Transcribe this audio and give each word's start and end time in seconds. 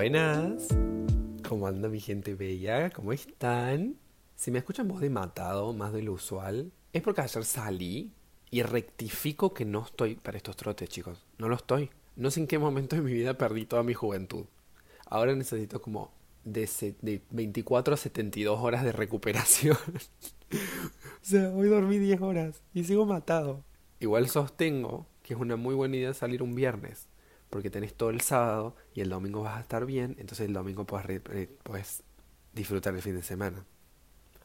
Buenas. 0.00 0.68
¿Cómo 1.46 1.66
anda 1.66 1.90
mi 1.90 2.00
gente 2.00 2.34
bella? 2.34 2.88
¿Cómo 2.88 3.12
están? 3.12 3.96
Si 4.34 4.50
me 4.50 4.58
escuchan 4.58 4.88
voz 4.88 5.02
de 5.02 5.10
matado, 5.10 5.74
más 5.74 5.92
de 5.92 6.00
lo 6.00 6.14
usual, 6.14 6.72
es 6.94 7.02
porque 7.02 7.20
ayer 7.20 7.44
salí 7.44 8.10
y 8.50 8.62
rectifico 8.62 9.52
que 9.52 9.66
no 9.66 9.84
estoy 9.84 10.14
para 10.14 10.38
estos 10.38 10.56
trotes, 10.56 10.88
chicos. 10.88 11.26
No 11.36 11.50
lo 11.50 11.56
estoy. 11.56 11.90
No 12.16 12.30
sé 12.30 12.40
en 12.40 12.46
qué 12.46 12.58
momento 12.58 12.96
de 12.96 13.02
mi 13.02 13.12
vida 13.12 13.36
perdí 13.36 13.66
toda 13.66 13.82
mi 13.82 13.92
juventud. 13.92 14.46
Ahora 15.04 15.34
necesito 15.34 15.82
como 15.82 16.10
de, 16.44 16.66
de 17.02 17.20
24 17.28 17.92
a 17.92 17.96
72 17.98 18.58
horas 18.58 18.82
de 18.82 18.92
recuperación. 18.92 19.76
o 20.50 20.56
sea, 21.20 21.50
hoy 21.50 21.68
dormí 21.68 21.98
10 21.98 22.22
horas 22.22 22.62
y 22.72 22.84
sigo 22.84 23.04
matado. 23.04 23.62
Igual 23.98 24.30
sostengo 24.30 25.06
que 25.22 25.34
es 25.34 25.40
una 25.40 25.56
muy 25.56 25.74
buena 25.74 25.96
idea 25.96 26.14
salir 26.14 26.42
un 26.42 26.54
viernes 26.54 27.06
porque 27.50 27.68
tenés 27.68 27.94
todo 27.94 28.10
el 28.10 28.20
sábado 28.20 28.76
y 28.94 29.00
el 29.00 29.10
domingo 29.10 29.42
vas 29.42 29.58
a 29.58 29.60
estar 29.60 29.84
bien, 29.84 30.16
entonces 30.18 30.46
el 30.46 30.52
domingo 30.52 30.86
puedes, 30.86 32.02
disfrutar 32.52 32.94
el 32.94 33.02
fin 33.02 33.16
de 33.16 33.22
semana. 33.22 33.64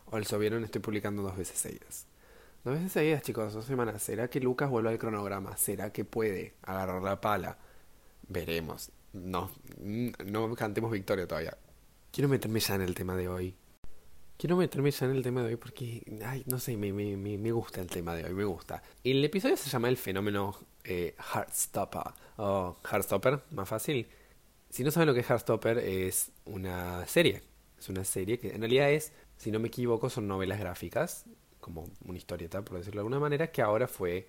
O 0.07 0.17
el 0.17 0.25
vieron, 0.39 0.63
estoy 0.63 0.81
publicando 0.81 1.21
dos 1.21 1.37
veces 1.37 1.57
seguidas. 1.57 2.07
Dos 2.63 2.75
veces 2.75 2.91
seguidas, 2.91 3.21
chicos, 3.21 3.53
dos 3.53 3.65
semanas. 3.65 4.01
¿Será 4.01 4.27
que 4.27 4.39
Lucas 4.39 4.69
vuelve 4.69 4.89
al 4.89 4.97
cronograma? 4.97 5.55
¿Será 5.55 5.91
que 5.91 6.03
puede 6.03 6.55
agarrar 6.63 7.01
la 7.01 7.21
pala? 7.21 7.57
Veremos. 8.27 8.91
No, 9.13 9.51
no 10.25 10.55
cantemos 10.55 10.91
victoria 10.91 11.27
todavía. 11.27 11.57
Quiero 12.11 12.27
meterme 12.27 12.59
ya 12.59 12.75
en 12.75 12.81
el 12.81 12.95
tema 12.95 13.15
de 13.15 13.27
hoy. 13.27 13.55
Quiero 14.37 14.57
meterme 14.57 14.91
ya 14.91 15.05
en 15.05 15.13
el 15.13 15.23
tema 15.23 15.41
de 15.41 15.47
hoy 15.47 15.55
porque, 15.55 16.03
ay, 16.25 16.43
no 16.47 16.59
sé, 16.59 16.75
me, 16.75 16.91
me, 16.91 17.15
me 17.15 17.51
gusta 17.53 17.79
el 17.79 17.87
tema 17.87 18.13
de 18.15 18.25
hoy, 18.25 18.33
me 18.33 18.43
gusta. 18.43 18.83
El 19.01 19.23
episodio 19.23 19.55
se 19.55 19.69
llama 19.69 19.87
El 19.87 19.95
fenómeno 19.95 20.55
eh, 20.83 21.15
Heartstopper 21.33 22.03
o 22.37 22.75
Heartstopper, 22.83 23.41
más 23.51 23.69
fácil. 23.69 24.07
Si 24.69 24.83
no 24.83 24.91
saben 24.91 25.07
lo 25.07 25.13
que 25.13 25.21
es 25.21 25.29
Heartstopper, 25.29 25.77
es 25.77 26.31
una 26.45 27.05
serie. 27.07 27.43
Es 27.79 27.87
una 27.87 28.03
serie 28.03 28.37
que 28.37 28.49
en 28.49 28.59
realidad 28.59 28.91
es, 28.91 29.13
si 29.37 29.51
no 29.51 29.59
me 29.59 29.69
equivoco, 29.69 30.09
son 30.09 30.27
novelas 30.27 30.59
gráficas, 30.59 31.25
como 31.61 31.89
una 32.05 32.17
historieta, 32.17 32.61
por 32.61 32.77
decirlo 32.77 32.99
de 32.99 33.01
alguna 33.01 33.19
manera, 33.19 33.51
que 33.51 33.61
ahora 33.61 33.87
fue, 33.87 34.27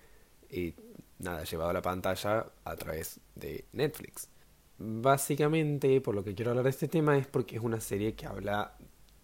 eh, 0.49 0.73
nada, 1.19 1.43
llevado 1.43 1.71
a 1.71 1.73
la 1.73 1.81
pantalla 1.81 2.45
a 2.63 2.75
través 2.77 3.19
de 3.35 3.65
Netflix. 3.73 4.29
Básicamente, 4.77 5.99
por 5.99 6.15
lo 6.15 6.23
que 6.23 6.33
quiero 6.33 6.51
hablar 6.51 6.63
de 6.63 6.69
este 6.69 6.87
tema 6.87 7.17
es 7.17 7.27
porque 7.27 7.57
es 7.57 7.61
una 7.61 7.81
serie 7.81 8.13
que 8.15 8.25
habla 8.25 8.76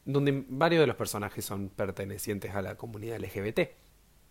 donde 0.05 0.45
varios 0.47 0.81
de 0.81 0.87
los 0.87 0.95
personajes 0.95 1.45
son 1.45 1.69
pertenecientes 1.69 2.53
a 2.55 2.61
la 2.61 2.75
comunidad 2.75 3.19
LGBT. 3.19 3.59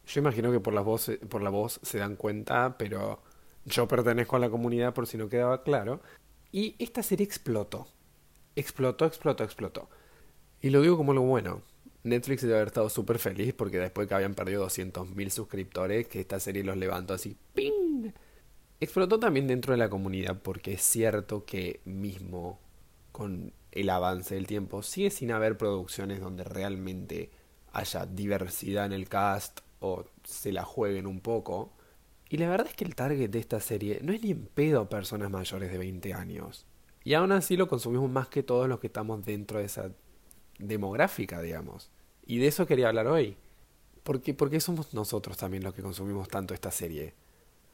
Yo 0.06 0.20
imagino 0.20 0.50
que 0.50 0.60
por 0.60 0.74
la 0.74 0.80
voz, 0.80 1.10
por 1.28 1.42
la 1.42 1.50
voz 1.50 1.80
se 1.82 1.98
dan 1.98 2.16
cuenta, 2.16 2.76
pero 2.76 3.22
yo 3.64 3.86
pertenezco 3.88 4.36
a 4.36 4.40
la 4.40 4.50
comunidad 4.50 4.94
por 4.94 5.06
si 5.06 5.16
no 5.16 5.28
quedaba 5.28 5.62
claro. 5.62 6.00
Y 6.50 6.74
esta 6.78 7.02
serie 7.02 7.24
explotó. 7.24 7.86
Explotó, 8.56 9.06
explotó, 9.06 9.44
explotó. 9.44 9.88
Y 10.60 10.70
lo 10.70 10.80
digo 10.82 10.96
como 10.96 11.14
lo 11.14 11.22
bueno. 11.22 11.62
Netflix 12.04 12.42
debe 12.42 12.56
haber 12.56 12.68
estado 12.68 12.88
súper 12.88 13.18
feliz 13.18 13.54
porque 13.54 13.78
después 13.78 14.08
que 14.08 14.14
habían 14.14 14.34
perdido 14.34 14.66
200.000 14.66 15.30
suscriptores, 15.30 16.08
que 16.08 16.20
esta 16.20 16.40
serie 16.40 16.64
los 16.64 16.76
levantó 16.76 17.14
así, 17.14 17.36
¡ping! 17.54 18.10
Explotó 18.80 19.20
también 19.20 19.46
dentro 19.46 19.72
de 19.72 19.78
la 19.78 19.88
comunidad 19.88 20.40
porque 20.42 20.72
es 20.72 20.82
cierto 20.82 21.44
que 21.44 21.80
mismo 21.84 22.58
con 23.12 23.52
el 23.70 23.90
avance 23.90 24.34
del 24.34 24.46
tiempo 24.46 24.82
sigue 24.82 25.10
sin 25.10 25.30
haber 25.30 25.56
producciones 25.56 26.20
donde 26.20 26.44
realmente 26.44 27.30
haya 27.72 28.06
diversidad 28.06 28.86
en 28.86 28.92
el 28.92 29.08
cast 29.08 29.60
o 29.80 30.04
se 30.24 30.52
la 30.52 30.64
jueguen 30.64 31.06
un 31.06 31.20
poco. 31.20 31.72
Y 32.28 32.38
la 32.38 32.48
verdad 32.48 32.68
es 32.68 32.74
que 32.74 32.84
el 32.84 32.94
target 32.94 33.30
de 33.30 33.38
esta 33.38 33.60
serie 33.60 34.00
no 34.02 34.12
es 34.12 34.22
ni 34.22 34.30
en 34.30 34.46
pedo 34.46 34.88
personas 34.88 35.30
mayores 35.30 35.70
de 35.70 35.78
20 35.78 36.14
años. 36.14 36.66
Y 37.04 37.14
aún 37.14 37.32
así 37.32 37.56
lo 37.56 37.68
consumimos 37.68 38.10
más 38.10 38.28
que 38.28 38.42
todos 38.42 38.68
los 38.68 38.78
que 38.78 38.86
estamos 38.86 39.24
dentro 39.24 39.58
de 39.58 39.66
esa 39.66 39.90
demográfica, 40.58 41.42
digamos. 41.42 41.90
Y 42.24 42.38
de 42.38 42.46
eso 42.46 42.66
quería 42.66 42.88
hablar 42.88 43.08
hoy. 43.08 43.36
Porque, 44.02 44.34
porque 44.34 44.60
somos 44.60 44.94
nosotros 44.94 45.36
también 45.36 45.62
los 45.62 45.74
que 45.74 45.82
consumimos 45.82 46.28
tanto 46.28 46.54
esta 46.54 46.70
serie. 46.70 47.14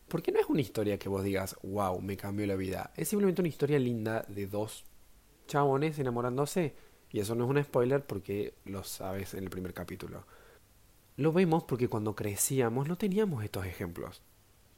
Porque 0.09 0.32
no 0.32 0.41
es 0.41 0.47
una 0.47 0.60
historia 0.60 0.99
que 0.99 1.09
vos 1.09 1.22
digas, 1.22 1.56
wow, 1.62 2.00
me 2.00 2.16
cambió 2.16 2.47
la 2.47 2.56
vida. 2.56 2.93
Es 2.97 3.09
simplemente 3.09 3.43
una 3.43 3.49
historia 3.49 3.78
linda 3.78 4.25
de 4.28 4.47
dos 4.47 4.84
chabones 5.48 5.98
enamorándose. 5.98 6.76
Y 7.10 7.19
eso 7.19 7.34
no 7.34 7.44
es 7.44 7.50
un 7.50 7.64
spoiler 7.64 8.04
porque 8.06 8.54
lo 8.64 8.84
sabes 8.84 9.34
en 9.34 9.42
el 9.42 9.50
primer 9.50 9.75
capítulo. 9.75 10.25
Lo 11.16 11.32
vemos 11.32 11.64
porque 11.64 11.88
cuando 11.88 12.14
crecíamos 12.14 12.86
no 12.86 12.97
teníamos 12.97 13.42
estos 13.42 13.66
ejemplos. 13.66 14.22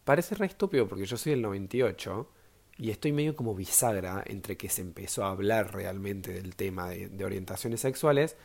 Parece 0.05 0.35
re 0.35 0.47
estúpido 0.47 0.89
porque 0.89 1.05
yo 1.05 1.19
soy 1.19 1.33
del 1.33 1.43
98 1.43 2.31
y 2.79 2.91
estoy 2.91 3.13
medio 3.13 3.37
como 3.37 3.55
bisagra 3.55 4.25
entre 4.27 4.57
que 4.57 4.71
se 4.71 4.81
empezó 4.81 5.25
a 5.25 5.33
hablar 5.33 5.75
realmente 5.75 6.33
del 6.33 6.57
tema 6.57 6.89
de, 6.89 7.25
orientaciones 7.25 7.81
sexuales 7.81 8.39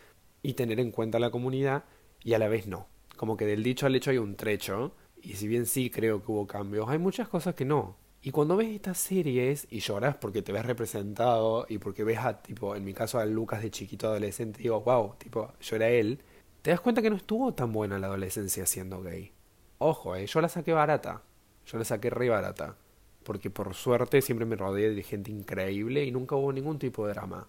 y 0.44 0.56
tener 0.56 0.82
en 0.82 0.92
cuenta 0.92 1.20
la 1.20 1.32
comunidad 1.32 1.86
y 2.22 2.34
a 2.34 2.40
la 2.40 2.50
vez 2.50 2.68
no. 2.68 2.88
Como 3.16 3.38
que 3.38 3.46
del 3.46 3.64
dicho 3.64 3.86
al 3.86 3.96
hecho 3.96 4.12
hay 4.12 4.18
un 4.18 4.36
trecho 4.36 4.94
y 5.22 5.36
si 5.36 5.48
bien 5.48 5.66
sí 5.66 5.90
creo 5.90 6.22
que 6.22 6.32
hubo 6.32 6.48
cambios, 6.48 6.90
hay 6.90 6.98
muchas 6.98 7.30
cosas 7.30 7.56
que 7.56 7.64
no. 7.64 7.96
Y 8.26 8.32
cuando 8.32 8.58
ves 8.58 8.70
estas 8.70 8.98
series 8.98 9.68
y 9.70 9.80
lloras 9.80 10.16
porque 10.18 10.42
te 10.42 10.52
ves 10.52 10.66
representado 10.66 11.66
y 11.70 11.78
porque 11.78 12.04
ves 12.04 12.18
a, 12.18 12.42
tipo, 12.42 12.76
en 12.76 12.84
mi 12.84 12.94
caso 12.94 13.20
a 13.20 13.26
Lucas 13.26 13.62
de 13.62 13.72
chiquito 13.72 14.08
adolescente, 14.08 14.64
digo, 14.64 14.82
wow, 14.82 15.14
tipo, 15.18 15.54
yo 15.62 15.76
era 15.78 15.90
él 15.90 16.20
te 16.66 16.72
das 16.72 16.82
cuenta 16.82 17.04
que 17.04 17.12
no 17.12 17.16
estuvo 17.16 17.54
tan 17.54 17.72
buena 17.72 18.00
la 18.00 18.08
adolescencia 18.08 18.66
siendo 18.66 19.04
gay. 19.04 19.32
Ojo, 19.78 20.16
eh, 20.16 20.26
yo 20.26 20.42
la 20.42 20.50
saqué 20.50 20.74
barata. 20.74 21.22
Yo 21.68 21.78
la 21.78 21.86
saqué 21.86 22.10
re 22.10 22.28
barata. 22.28 22.76
Porque 23.22 23.52
por 23.52 23.76
suerte 23.76 24.20
siempre 24.24 24.48
me 24.48 24.56
rodeé 24.56 24.96
de 24.96 25.04
gente 25.04 25.30
increíble 25.30 26.04
y 26.04 26.12
nunca 26.12 26.36
hubo 26.36 26.52
ningún 26.52 26.80
tipo 26.80 27.06
de 27.06 27.14
drama. 27.14 27.48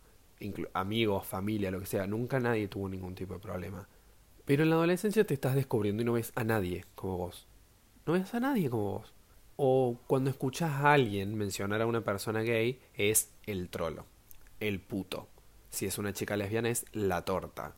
amigos, 0.75 1.26
familia, 1.26 1.70
lo 1.70 1.81
que 1.81 1.86
sea. 1.86 2.06
Nunca 2.06 2.38
nadie 2.41 2.69
tuvo 2.69 2.91
ningún 2.91 3.15
tipo 3.15 3.32
de 3.32 3.41
problema. 3.41 3.88
Pero 4.44 4.65
en 4.65 4.69
la 4.69 4.76
adolescencia 4.76 5.26
te 5.26 5.32
estás 5.32 5.54
descubriendo 5.54 6.03
y 6.03 6.04
no 6.04 6.12
ves 6.12 6.32
a 6.34 6.44
nadie 6.44 6.84
como 6.94 7.16
vos. 7.16 7.48
No 8.04 8.12
ves 8.12 8.34
a 8.34 8.41
nadie 8.41 8.69
como 8.69 8.98
vos. 8.98 9.15
O 9.56 9.99
cuando 10.06 10.31
escuchas 10.31 10.71
a 10.71 10.93
alguien 10.93 11.34
mencionar 11.37 11.81
a 11.83 11.87
una 11.87 12.03
persona 12.05 12.43
gay 12.43 12.81
es 12.94 13.31
el 13.47 13.69
trolo, 13.69 14.05
el 14.61 14.81
puto. 14.81 15.28
Si 15.71 15.87
es 15.87 15.99
una 15.99 16.12
chica 16.12 16.37
lesbiana 16.37 16.69
es 16.69 16.84
la 16.93 17.25
torta 17.25 17.75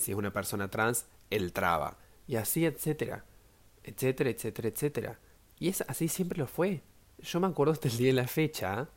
si 0.00 0.12
es 0.12 0.16
una 0.16 0.32
persona 0.32 0.68
trans, 0.68 1.06
el 1.28 1.52
traba, 1.52 1.98
y 2.26 2.36
así, 2.36 2.64
etcétera, 2.64 3.24
etcétera, 3.84 4.30
etcétera, 4.30 4.68
etcétera. 4.68 5.18
Y 5.58 5.68
es 5.68 5.82
así 5.82 6.08
siempre 6.08 6.38
lo 6.38 6.46
fue. 6.46 6.80
Yo 7.18 7.38
me 7.38 7.46
acuerdo 7.46 7.72
hasta 7.72 7.88
el 7.88 7.96
día 7.96 8.08
de 8.08 8.14
la 8.14 8.26
fecha 8.26 8.88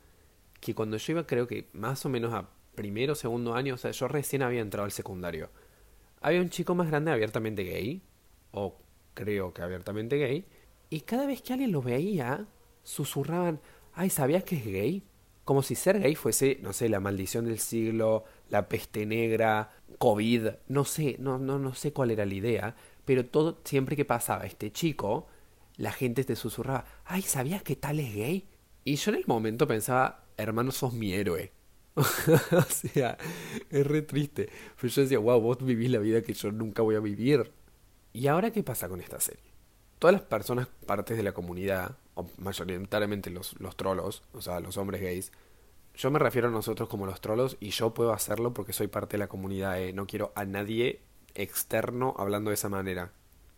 que 0.60 0.74
cuando 0.74 0.96
yo 0.96 1.12
iba, 1.12 1.26
creo 1.26 1.46
que 1.46 1.68
más 1.74 2.04
o 2.06 2.08
menos 2.08 2.32
a 2.32 2.48
primero 2.74 3.12
o 3.12 3.16
segundo 3.16 3.54
año, 3.54 3.74
o 3.74 3.76
sea, 3.76 3.90
yo 3.90 4.08
recién 4.08 4.42
había 4.42 4.62
entrado 4.62 4.84
al 4.86 4.92
secundario. 4.92 5.50
Había 6.20 6.40
un 6.40 6.48
chico 6.48 6.74
más 6.74 6.88
grande 6.88 7.10
abiertamente 7.10 7.64
gay, 7.64 8.02
o 8.52 8.76
creo 9.12 9.52
que 9.52 9.62
abiertamente 9.62 10.16
gay, 10.16 10.46
y 10.90 11.00
cada 11.00 11.26
vez 11.26 11.42
que 11.42 11.52
alguien 11.52 11.72
lo 11.72 11.82
veía, 11.82 12.46
susurraban, 12.82 13.60
ay, 13.94 14.10
¿sabías 14.10 14.44
que 14.44 14.56
es 14.56 14.64
gay? 14.64 15.02
Como 15.44 15.62
si 15.62 15.74
ser 15.74 16.00
gay 16.00 16.14
fuese, 16.14 16.58
no 16.62 16.72
sé, 16.72 16.88
la 16.88 17.00
maldición 17.00 17.44
del 17.44 17.58
siglo, 17.58 18.24
la 18.48 18.68
peste 18.68 19.04
negra, 19.06 19.72
COVID, 19.98 20.48
no 20.68 20.84
sé, 20.84 21.16
no, 21.18 21.38
no, 21.38 21.58
no 21.58 21.74
sé 21.74 21.92
cuál 21.92 22.10
era 22.10 22.24
la 22.24 22.34
idea, 22.34 22.76
pero 23.04 23.26
todo, 23.26 23.60
siempre 23.64 23.96
que 23.96 24.04
pasaba 24.04 24.46
este 24.46 24.72
chico, 24.72 25.26
la 25.76 25.92
gente 25.92 26.24
te 26.24 26.36
susurraba, 26.36 26.84
ay, 27.04 27.22
¿sabías 27.22 27.62
que 27.62 27.76
tal 27.76 28.00
es 28.00 28.14
gay? 28.14 28.48
Y 28.84 28.96
yo 28.96 29.10
en 29.12 29.18
el 29.18 29.24
momento 29.26 29.66
pensaba, 29.66 30.26
hermano, 30.36 30.70
sos 30.70 30.92
mi 30.92 31.12
héroe. 31.12 31.52
o 31.96 32.62
sea, 32.62 33.16
es 33.70 33.86
re 33.86 34.02
triste. 34.02 34.48
Pero 34.80 34.92
yo 34.92 35.02
decía, 35.02 35.18
wow, 35.18 35.40
vos 35.40 35.64
vivís 35.64 35.90
la 35.90 35.98
vida 35.98 36.22
que 36.22 36.34
yo 36.34 36.50
nunca 36.52 36.82
voy 36.82 36.96
a 36.96 37.00
vivir. 37.00 37.50
¿Y 38.12 38.26
ahora 38.26 38.50
qué 38.50 38.62
pasa 38.62 38.88
con 38.88 39.00
esta 39.00 39.20
serie? 39.20 39.53
Todas 40.04 40.20
las 40.20 40.28
personas, 40.28 40.68
partes 40.84 41.16
de 41.16 41.22
la 41.22 41.32
comunidad, 41.32 41.96
o 42.12 42.28
mayoritariamente 42.36 43.30
los, 43.30 43.58
los 43.58 43.74
trolos, 43.74 44.22
o 44.34 44.42
sea, 44.42 44.60
los 44.60 44.76
hombres 44.76 45.00
gays, 45.00 45.32
yo 45.94 46.10
me 46.10 46.18
refiero 46.18 46.48
a 46.48 46.50
nosotros 46.50 46.90
como 46.90 47.06
los 47.06 47.22
trolos 47.22 47.56
y 47.58 47.70
yo 47.70 47.94
puedo 47.94 48.12
hacerlo 48.12 48.52
porque 48.52 48.74
soy 48.74 48.88
parte 48.88 49.12
de 49.12 49.20
la 49.20 49.28
comunidad. 49.28 49.80
Eh. 49.80 49.94
No 49.94 50.06
quiero 50.06 50.30
a 50.34 50.44
nadie 50.44 51.00
externo 51.34 52.14
hablando 52.18 52.50
de 52.50 52.54
esa 52.56 52.68
manera. 52.68 53.12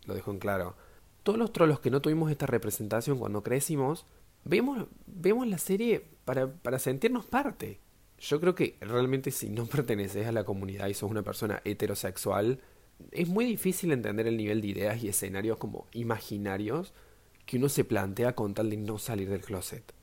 Lo 0.05 0.13
dejo 0.13 0.31
en 0.31 0.39
claro. 0.39 0.77
Todos 1.23 1.37
los 1.37 1.51
trolos 1.51 1.81
que 1.81 1.91
no 1.91 2.01
tuvimos 2.01 2.31
esta 2.31 2.45
representación 2.45 3.19
cuando 3.19 3.43
crecimos, 3.43 4.05
vemos, 4.45 4.87
vemos 5.05 5.47
la 5.47 5.57
serie 5.57 6.05
para, 6.23 6.47
para 6.47 6.79
sentirnos 6.79 7.25
parte. 7.25 7.81
Yo 8.19 8.39
creo 8.39 8.55
que 8.55 8.77
realmente 8.79 9.31
si 9.31 9.49
no 9.49 9.65
perteneces 9.65 10.25
a 10.25 10.31
la 10.31 10.45
comunidad 10.45 10.87
y 10.87 10.93
sos 10.93 11.11
una 11.11 11.23
persona 11.23 11.61
heterosexual, 11.65 12.61
es 13.11 13.27
muy 13.27 13.45
difícil 13.45 13.91
entender 13.91 14.27
el 14.27 14.37
nivel 14.37 14.61
de 14.61 14.67
ideas 14.67 15.03
y 15.03 15.09
escenarios 15.09 15.57
como 15.57 15.87
imaginarios 15.93 16.93
que 17.45 17.57
uno 17.57 17.69
se 17.69 17.83
plantea 17.83 18.35
con 18.35 18.53
tal 18.53 18.69
de 18.69 18.77
no 18.77 18.97
salir 18.97 19.29
del 19.29 19.41
closet 19.41 19.93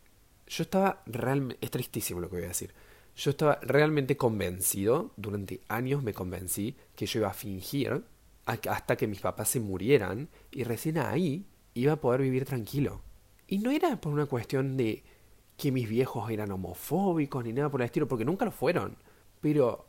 yo 0.46 0.62
estaba 0.62 1.02
realmente, 1.06 1.64
es 1.64 1.70
tristísimo 1.70 2.20
lo 2.20 2.28
que 2.28 2.36
voy 2.36 2.44
a 2.44 2.48
decir, 2.48 2.72
yo 3.16 3.30
estaba 3.30 3.58
realmente 3.62 4.16
convencido, 4.16 5.12
durante 5.16 5.60
años 5.68 6.02
me 6.02 6.12
convencí 6.12 6.76
que 6.94 7.06
yo 7.06 7.20
iba 7.20 7.28
a 7.28 7.34
fingir 7.34 8.04
hasta 8.46 8.96
que 8.96 9.06
mis 9.06 9.20
papás 9.20 9.48
se 9.48 9.60
murieran 9.60 10.28
y 10.50 10.64
recién 10.64 10.98
ahí 10.98 11.46
iba 11.74 11.94
a 11.94 12.00
poder 12.00 12.20
vivir 12.22 12.44
tranquilo. 12.44 13.00
Y 13.46 13.58
no 13.58 13.70
era 13.70 14.00
por 14.00 14.12
una 14.12 14.26
cuestión 14.26 14.76
de 14.76 15.02
que 15.56 15.72
mis 15.72 15.88
viejos 15.88 16.28
eran 16.30 16.50
homofóbicos 16.50 17.44
ni 17.44 17.52
nada 17.52 17.70
por 17.70 17.80
el 17.80 17.86
estilo, 17.86 18.08
porque 18.08 18.24
nunca 18.24 18.44
lo 18.44 18.50
fueron. 18.50 18.96
Pero 19.40 19.86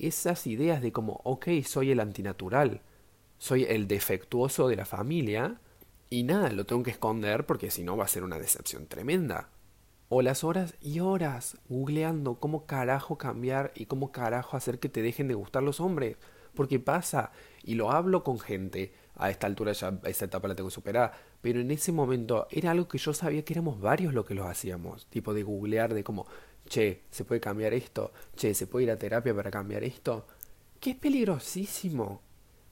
esas 0.00 0.46
ideas 0.46 0.82
de 0.82 0.92
como, 0.92 1.20
ok, 1.24 1.48
soy 1.64 1.90
el 1.90 2.00
antinatural, 2.00 2.82
soy 3.38 3.64
el 3.64 3.88
defectuoso 3.88 4.68
de 4.68 4.76
la 4.76 4.84
familia, 4.84 5.60
y 6.10 6.22
nada, 6.22 6.50
lo 6.50 6.64
tengo 6.64 6.82
que 6.82 6.90
esconder 6.90 7.44
porque 7.44 7.70
si 7.70 7.82
no 7.82 7.96
va 7.96 8.04
a 8.04 8.08
ser 8.08 8.24
una 8.24 8.38
decepción 8.38 8.86
tremenda. 8.86 9.50
O 10.08 10.22
las 10.22 10.42
horas 10.42 10.74
y 10.80 11.00
horas 11.00 11.58
googleando 11.68 12.36
cómo 12.36 12.64
carajo 12.64 13.18
cambiar 13.18 13.72
y 13.74 13.84
cómo 13.84 14.10
carajo 14.10 14.56
hacer 14.56 14.78
que 14.78 14.88
te 14.88 15.02
dejen 15.02 15.28
de 15.28 15.34
gustar 15.34 15.62
los 15.62 15.80
hombres. 15.80 16.16
Porque 16.54 16.80
pasa, 16.80 17.30
y 17.62 17.74
lo 17.74 17.92
hablo 17.92 18.24
con 18.24 18.40
gente, 18.40 18.94
a 19.16 19.30
esta 19.30 19.46
altura 19.46 19.72
ya 19.72 20.00
esa 20.04 20.24
etapa 20.24 20.48
la 20.48 20.54
tengo 20.54 20.70
superada, 20.70 21.12
pero 21.42 21.60
en 21.60 21.70
ese 21.70 21.92
momento 21.92 22.48
era 22.50 22.70
algo 22.70 22.88
que 22.88 22.98
yo 22.98 23.12
sabía 23.12 23.44
que 23.44 23.52
éramos 23.52 23.80
varios 23.80 24.14
los 24.14 24.24
que 24.24 24.34
los 24.34 24.46
hacíamos, 24.46 25.06
tipo 25.06 25.34
de 25.34 25.42
googlear 25.42 25.92
de 25.92 26.04
como, 26.04 26.26
che, 26.68 27.02
se 27.10 27.24
puede 27.24 27.40
cambiar 27.40 27.74
esto, 27.74 28.12
che, 28.36 28.54
se 28.54 28.66
puede 28.66 28.84
ir 28.84 28.90
a 28.90 28.96
terapia 28.96 29.34
para 29.34 29.50
cambiar 29.50 29.82
esto, 29.84 30.26
que 30.80 30.90
es 30.90 30.96
peligrosísimo. 30.96 32.22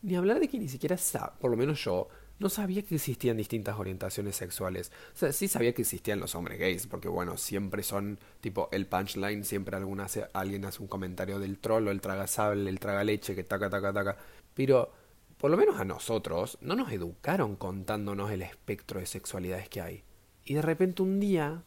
Ni 0.03 0.15
hablar 0.15 0.39
de 0.39 0.49
que 0.49 0.59
ni 0.59 0.69
siquiera, 0.69 0.97
por 1.41 1.51
lo 1.51 1.57
menos 1.57 1.83
yo, 1.83 2.09
no 2.39 2.49
sabía 2.49 2.83
que 2.83 2.97
existían 2.97 3.37
distintas 3.37 3.79
orientaciones 3.79 4.37
sexuales. 4.37 4.93
O 5.15 5.19
sea, 5.19 5.33
sí 5.33 5.49
sabía 5.49 5.73
que 5.73 5.83
existían 5.83 6.21
los 6.21 6.35
hombres 6.35 6.59
gays, 6.59 6.87
porque 6.87 7.09
bueno, 7.09 7.37
siempre 7.37 7.83
son 7.83 8.19
tipo 8.41 8.69
el 8.73 8.87
punchline, 8.87 9.45
siempre 9.45 9.77
hace, 10.01 10.27
alguien 10.33 10.65
hace 10.65 10.83
un 10.83 10.89
comentario 10.89 11.39
del 11.39 11.59
trolo, 11.59 11.91
el 11.91 12.01
traga 12.01 12.27
sable, 12.27 12.69
el 12.69 12.79
traga 12.79 13.05
leche, 13.05 13.35
que 13.35 13.45
taca, 13.45 13.71
taca, 13.71 13.93
taca. 13.93 14.17
Pero, 14.55 14.93
por 15.39 15.51
lo 15.51 15.57
menos 15.57 15.81
a 15.81 15.85
nosotros, 15.85 16.59
no 16.61 16.77
nos 16.77 16.93
educaron 16.93 17.57
contándonos 17.57 18.31
el 18.31 18.43
espectro 18.43 19.01
de 19.01 19.07
sexualidades 19.07 19.69
que 19.69 19.81
hay. 19.81 20.05
Y 20.45 20.55
de 20.55 20.63
repente 20.63 21.03
un 21.03 21.19
día, 21.19 21.65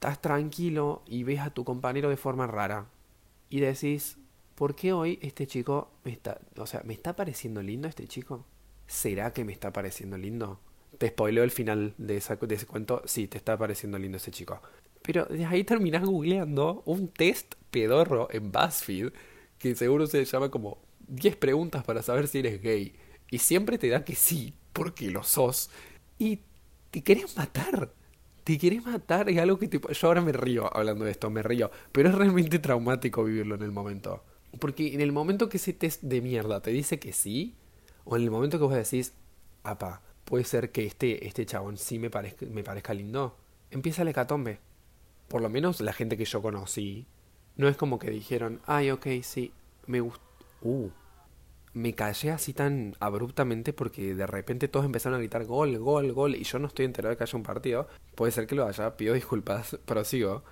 estás 0.00 0.20
tranquilo 0.20 1.02
y 1.06 1.24
ves 1.24 1.40
a 1.40 1.50
tu 1.50 1.64
compañero 1.64 2.08
de 2.08 2.16
forma 2.16 2.46
rara. 2.46 2.86
Y 3.48 3.60
decís, 3.60 4.16
¿por 4.54 4.74
qué 4.74 4.92
hoy 4.92 5.18
este 5.22 5.46
chico 5.46 5.90
me 6.04 6.12
está, 6.12 6.40
o 6.56 6.66
sea, 6.66 6.82
me 6.84 6.94
está 6.94 7.14
pareciendo 7.14 7.62
lindo 7.62 7.86
este 7.86 8.06
chico? 8.08 8.44
¿será 8.90 9.32
que 9.32 9.44
me 9.44 9.52
está 9.52 9.72
pareciendo 9.72 10.18
lindo? 10.18 10.60
Te 10.98 11.08
spoileo 11.08 11.44
el 11.44 11.52
final 11.52 11.94
de, 11.96 12.16
ese 12.16 12.66
cuento. 12.66 13.02
Sí, 13.06 13.28
te 13.28 13.38
está 13.38 13.56
pareciendo 13.56 13.98
lindo 13.98 14.16
ese 14.16 14.32
chico. 14.32 14.60
Pero 15.02 15.24
de 15.26 15.46
ahí 15.46 15.64
terminas 15.64 16.04
googleando 16.04 16.82
un 16.84 17.08
test 17.08 17.54
pedorro 17.70 18.28
en 18.30 18.50
BuzzFeed 18.50 19.12
que 19.58 19.74
seguro 19.76 20.06
se 20.06 20.24
llama 20.24 20.50
como 20.50 20.78
10 21.08 21.36
preguntas 21.36 21.84
para 21.84 22.02
saber 22.02 22.26
si 22.26 22.40
eres 22.40 22.60
gay. 22.60 22.94
Y 23.30 23.38
siempre 23.38 23.78
te 23.78 23.88
da 23.88 24.04
que 24.04 24.16
sí, 24.16 24.54
porque 24.72 25.10
lo 25.10 25.22
sos. 25.22 25.70
Y 26.18 26.40
te 26.90 27.02
querés 27.02 27.36
matar. 27.36 27.92
Te 28.44 28.58
querés 28.58 28.84
matar. 28.84 29.28
Es 29.28 29.38
algo 29.38 29.58
que 29.58 29.68
te... 29.68 29.80
Yo 29.80 30.08
ahora 30.08 30.20
me 30.20 30.32
río 30.32 30.74
hablando 30.74 31.04
de 31.04 31.10
esto, 31.10 31.30
me 31.30 31.42
río. 31.42 31.70
Pero 31.92 32.08
es 32.08 32.14
realmente 32.14 32.58
traumático 32.58 33.24
vivirlo 33.24 33.54
en 33.54 33.62
el 33.62 33.72
momento. 33.72 34.24
Porque 34.58 34.94
en 34.94 35.00
el 35.00 35.12
momento 35.12 35.48
que 35.48 35.58
ese 35.58 35.72
test 35.72 36.02
de 36.02 36.20
mierda 36.20 36.60
te 36.60 36.70
dice 36.70 36.98
que 36.98 37.12
sí, 37.12 37.54
o 38.04 38.16
en 38.16 38.22
el 38.22 38.30
momento 38.30 38.58
que 38.58 38.64
vos 38.64 38.74
decís, 38.74 39.14
apa, 39.62 40.02
puede 40.24 40.44
ser 40.44 40.72
que 40.72 40.86
este, 40.86 41.26
este 41.26 41.46
chabón 41.46 41.76
sí 41.76 41.98
me 41.98 42.10
parezca, 42.10 42.46
me 42.46 42.64
parezca 42.64 42.94
lindo, 42.94 43.36
empieza 43.70 44.02
el 44.02 44.08
hecatombe. 44.08 44.58
Por 45.28 45.42
lo 45.42 45.48
menos 45.48 45.80
la 45.80 45.92
gente 45.92 46.16
que 46.16 46.24
yo 46.24 46.42
conocí, 46.42 47.06
no 47.56 47.68
es 47.68 47.76
como 47.76 47.98
que 47.98 48.10
dijeron, 48.10 48.60
ay, 48.66 48.90
ok, 48.90 49.06
sí, 49.22 49.52
me 49.86 50.00
gusta. 50.00 50.24
Uh, 50.62 50.88
me 51.72 51.94
callé 51.94 52.30
así 52.30 52.52
tan 52.52 52.94
abruptamente 53.00 53.72
porque 53.72 54.14
de 54.14 54.26
repente 54.26 54.68
todos 54.68 54.86
empezaron 54.86 55.16
a 55.16 55.18
gritar 55.20 55.44
gol, 55.44 55.78
gol, 55.78 56.12
gol, 56.12 56.34
y 56.34 56.44
yo 56.44 56.58
no 56.58 56.66
estoy 56.66 56.84
enterado 56.84 57.10
de 57.10 57.16
que 57.16 57.24
haya 57.24 57.36
un 57.36 57.42
partido. 57.42 57.88
Puede 58.14 58.32
ser 58.32 58.46
que 58.46 58.54
lo 58.54 58.66
haya, 58.66 58.96
pido 58.96 59.14
disculpas, 59.14 59.78
pero 59.84 60.04
sigo. 60.04 60.42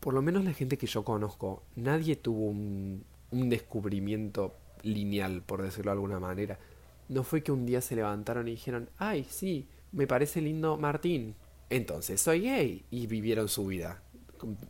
Por 0.00 0.14
lo 0.14 0.22
menos 0.22 0.44
la 0.44 0.52
gente 0.52 0.78
que 0.78 0.86
yo 0.86 1.04
conozco, 1.04 1.62
nadie 1.76 2.16
tuvo 2.16 2.46
un, 2.46 3.04
un 3.30 3.48
descubrimiento 3.48 4.56
lineal, 4.82 5.42
por 5.42 5.62
decirlo 5.62 5.90
de 5.90 5.96
alguna 5.96 6.20
manera. 6.20 6.58
No 7.08 7.22
fue 7.22 7.42
que 7.42 7.52
un 7.52 7.66
día 7.66 7.80
se 7.80 7.96
levantaron 7.96 8.48
y 8.48 8.52
dijeron, 8.52 8.88
ay, 8.96 9.26
sí, 9.28 9.68
me 9.92 10.06
parece 10.06 10.40
lindo 10.40 10.76
Martín. 10.76 11.34
Entonces 11.68 12.20
soy 12.20 12.42
gay. 12.42 12.84
Y 12.90 13.06
vivieron 13.06 13.48
su 13.48 13.66
vida 13.66 14.02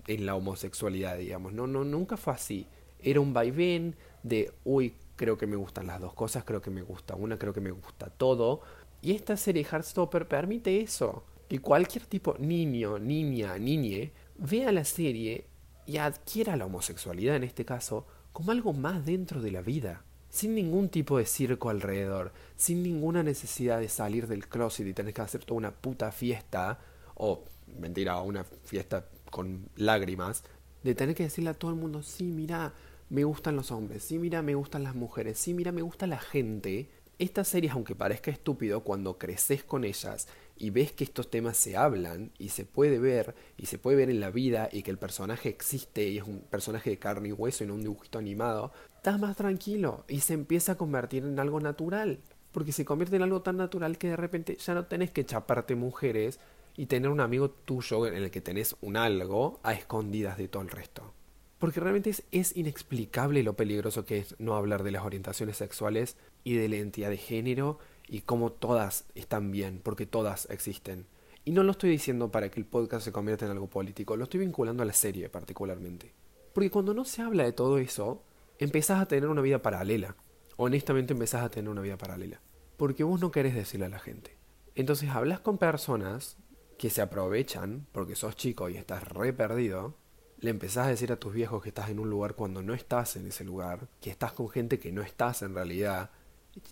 en 0.06 0.26
la 0.26 0.34
homosexualidad, 0.34 1.19
digamos. 1.19 1.52
No, 1.52 1.66
no, 1.66 1.84
nunca 1.84 2.16
fue 2.16 2.34
así. 2.34 2.66
Era 2.98 3.20
un 3.20 3.32
vaivén 3.32 3.96
de, 4.22 4.52
uy, 4.64 4.94
creo 5.20 5.37
que 5.37 5.46
me 5.46 5.56
gustan 5.56 5.87
las 5.87 6.00
dos 6.00 6.14
cosas, 6.14 6.44
creo 6.44 6.62
que 6.62 6.70
me 6.70 6.81
gusta 6.81 7.14
una, 7.14 7.38
creo 7.38 7.52
que 7.52 7.61
me 7.61 7.72
gusta 7.72 8.06
todo. 8.08 8.62
Y 9.02 9.12
esta 9.12 9.37
serie 9.37 9.67
Heartstopper 9.70 10.26
permite 10.26 10.81
eso. 10.81 11.25
Que 11.46 11.58
cualquier 11.58 12.06
tipo, 12.06 12.37
niño, 12.38 12.99
niña, 12.99 13.58
niñe, 13.58 14.12
vea 14.38 14.72
la 14.72 14.87
serie 14.87 15.44
y 15.84 15.99
adquiera 15.99 16.56
la 16.56 16.64
homosexualidad 16.64 17.37
en 17.37 17.44
este 17.44 17.67
caso 17.67 18.06
como 18.32 18.52
algo 18.52 18.72
más 18.72 19.05
dentro 19.05 19.43
de 19.43 19.50
la 19.50 19.61
vida 19.61 20.05
sin 20.31 20.55
ningún 20.55 20.88
tipo 20.88 21.19
de 21.19 21.26
circo 21.26 21.69
alrededor, 21.69 22.32
sin 22.56 22.82
ninguna 22.82 23.23
necesidad 23.23 23.78
de 23.81 23.88
salir 23.90 24.26
del 24.26 24.49
closet 24.49 24.87
y 24.87 24.94
tener 24.94 25.12
que 25.12 25.20
hacer 25.20 25.44
toda 25.44 25.58
una 25.58 25.73
puta 25.73 26.12
fiesta, 26.12 26.78
o 27.16 27.44
mentira, 27.78 28.23
una 28.23 28.44
fiesta 28.44 29.06
con 29.28 29.69
lágrimas, 29.75 30.44
de 30.84 30.94
tener 30.94 31.16
que 31.16 31.25
decirle 31.25 31.50
a 31.50 31.55
todo 31.55 31.73
el 31.73 31.76
mundo, 31.76 32.05
sí, 32.05 32.31
mira, 32.31 32.73
me 33.11 33.25
gustan 33.25 33.57
los 33.57 33.73
hombres, 33.73 34.05
sí, 34.05 34.19
mira, 34.19 34.41
me 34.41 34.55
gustan 34.55 34.85
las 34.85 34.95
mujeres, 34.95 35.37
sí, 35.39 35.53
mira, 35.53 35.73
me 35.73 35.83
gusta 35.83 36.07
la 36.07 36.21
gente. 36.21 36.89
Estas 37.19 37.49
series, 37.49 37.73
aunque 37.73 37.97
parezca 37.97 38.31
estúpido, 38.31 38.83
cuando 38.83 39.19
creces 39.19 39.65
con 39.65 39.85
ellas 39.85 40.29
y 40.57 40.71
ves 40.71 40.93
que 40.93 41.05
estos 41.05 41.29
temas 41.29 41.57
se 41.57 41.77
hablan 41.77 42.31
y 42.39 42.51
se 42.51 42.65
puede 42.65 42.99
ver 42.99 43.35
y 43.59 43.67
se 43.67 43.79
puede 43.79 43.97
ver 43.97 44.11
en 44.11 44.21
la 44.21 44.31
vida 44.31 44.69
y 44.73 44.83
que 44.83 44.93
el 44.93 44.97
personaje 44.97 45.49
existe 45.49 46.09
y 46.09 46.19
es 46.19 46.25
un 46.25 46.41
personaje 46.41 46.89
de 46.91 46.99
carne 46.99 47.31
y 47.31 47.33
hueso 47.33 47.65
y 47.65 47.67
no 47.67 47.75
un 47.75 47.83
dibujito 47.83 48.19
animado, 48.19 48.73
estás 48.97 49.19
más 49.19 49.37
tranquilo 49.37 50.05
y 50.09 50.21
se 50.21 50.35
empieza 50.35 50.73
a 50.73 50.79
convertir 50.79 51.25
en 51.25 51.39
algo 51.41 51.61
natural. 51.61 52.21
Porque 52.53 52.73
se 52.73 52.85
convierte 52.85 53.17
en 53.17 53.23
algo 53.23 53.43
tan 53.43 53.57
natural 53.57 53.99
que 53.99 54.09
de 54.09 54.17
repente 54.17 54.57
ya 54.57 54.75
no 54.75 54.87
tenés 54.87 55.11
que 55.11 55.27
chaparte 55.27 55.75
mujeres 55.75 56.41
y 56.77 56.87
tener 56.87 57.11
un 57.11 57.21
amigo 57.21 57.51
tuyo 57.51 58.07
en 58.07 58.15
el 58.15 58.31
que 58.31 58.41
tenés 58.41 58.77
un 58.81 58.97
algo 58.97 59.61
a 59.62 59.73
escondidas 59.73 60.39
de 60.39 60.49
todo 60.49 60.62
el 60.62 60.71
resto. 60.71 61.12
Porque 61.61 61.79
realmente 61.79 62.11
es, 62.11 62.25
es 62.33 62.57
inexplicable 62.57 63.45
lo 63.45 63.55
peligroso 63.55 64.05
que 64.05 64.19
es 64.19 64.35
no 64.41 64.57
hablar 64.57 64.83
de 64.83 64.91
las 64.91 65.05
orientaciones 65.05 65.59
sexuales 65.59 66.17
y 66.43 66.55
de 66.55 66.69
la 66.69 66.77
identidad 66.77 67.11
de 67.11 67.19
género 67.19 67.79
y 68.09 68.23
cómo 68.23 68.51
todas 68.51 69.05
están 69.15 69.53
bien, 69.53 69.81
porque 69.81 70.07
todas 70.07 70.49
existen. 70.51 71.07
Y 71.45 71.53
no 71.53 71.62
lo 71.62 71.73
estoy 71.73 71.91
diciendo 71.91 72.33
para 72.33 72.51
que 72.51 72.59
el 72.59 72.67
podcast 72.67 73.05
se 73.05 73.12
convierta 73.12 73.45
en 73.45 73.52
algo 73.52 73.69
político, 73.69 74.17
lo 74.17 74.25
estoy 74.25 74.40
vinculando 74.40 74.83
a 74.83 74.87
la 74.87 74.93
serie 74.93 75.29
particularmente. 75.29 76.12
Porque 76.52 76.71
cuando 76.71 76.95
no 76.95 77.05
se 77.05 77.23
habla 77.23 77.45
de 77.45 77.52
todo 77.52 77.79
eso, 77.79 78.23
empezás 78.59 79.00
a 79.00 79.07
tener 79.07 79.29
una 79.29 79.40
vida 79.40 79.62
paralela. 79.62 80.17
Honestamente 80.57 81.12
empezás 81.12 81.43
a 81.43 81.50
tener 81.50 81.71
una 81.71 81.81
vida 81.81 81.97
paralela. 81.97 82.40
Porque 82.76 83.05
vos 83.05 83.21
no 83.21 83.31
querés 83.31 83.55
decirle 83.55 83.87
a 83.87 83.90
la 83.90 83.99
gente. 83.99 84.37
Entonces 84.75 85.11
hablas 85.11 85.40
con 85.40 85.59
personas 85.59 86.37
que 86.79 86.90
se 86.90 87.02
aprovechan 87.02 87.87
porque 87.93 88.17
sos 88.17 88.37
chico 88.37 88.69
y 88.69 88.76
estás 88.76 89.07
re 89.07 89.33
perdido. 89.33 89.95
Le 90.40 90.50
empezás 90.50 90.87
a 90.87 90.90
decir 90.90 91.12
a 91.12 91.20
tus 91.20 91.32
viejos 91.32 91.62
que 91.62 91.68
estás 91.68 91.90
en 91.90 91.99
un 91.99 92.09
lugar 92.09 92.35
cuando 92.35 92.62
no 92.62 92.73
estás 92.73 93.16
en 93.16 93.26
ese 93.26 93.44
lugar. 93.44 93.88
Que 94.00 94.11
estás 94.11 94.32
con 94.32 94.49
gente 94.49 94.78
que 94.78 94.90
no 94.90 95.02
estás 95.02 95.42
en 95.42 95.54
realidad. 95.54 96.11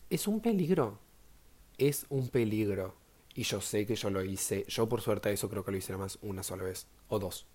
Es 0.09 0.27
un 0.27 0.41
peligro. 0.41 0.99
Es 1.77 2.07
un 2.09 2.29
peligro. 2.29 2.95
Y 3.35 3.43
yo 3.43 3.61
sé 3.61 3.87
que 3.87 3.95
yo 3.95 4.11
lo 4.11 4.25
hice. 4.25 4.65
Yo 4.69 4.89
por 4.89 5.03
suerte 5.03 5.33
eso 5.33 5.51
creo 5.51 5.65
que 5.65 5.71
lo 5.71 5.77
hice 5.77 5.93
nada 5.93 6.05
más 6.05 6.19
una 6.23 6.43
sola 6.43 6.65
vez. 6.65 6.87
O 7.09 7.19
dos. 7.19 7.47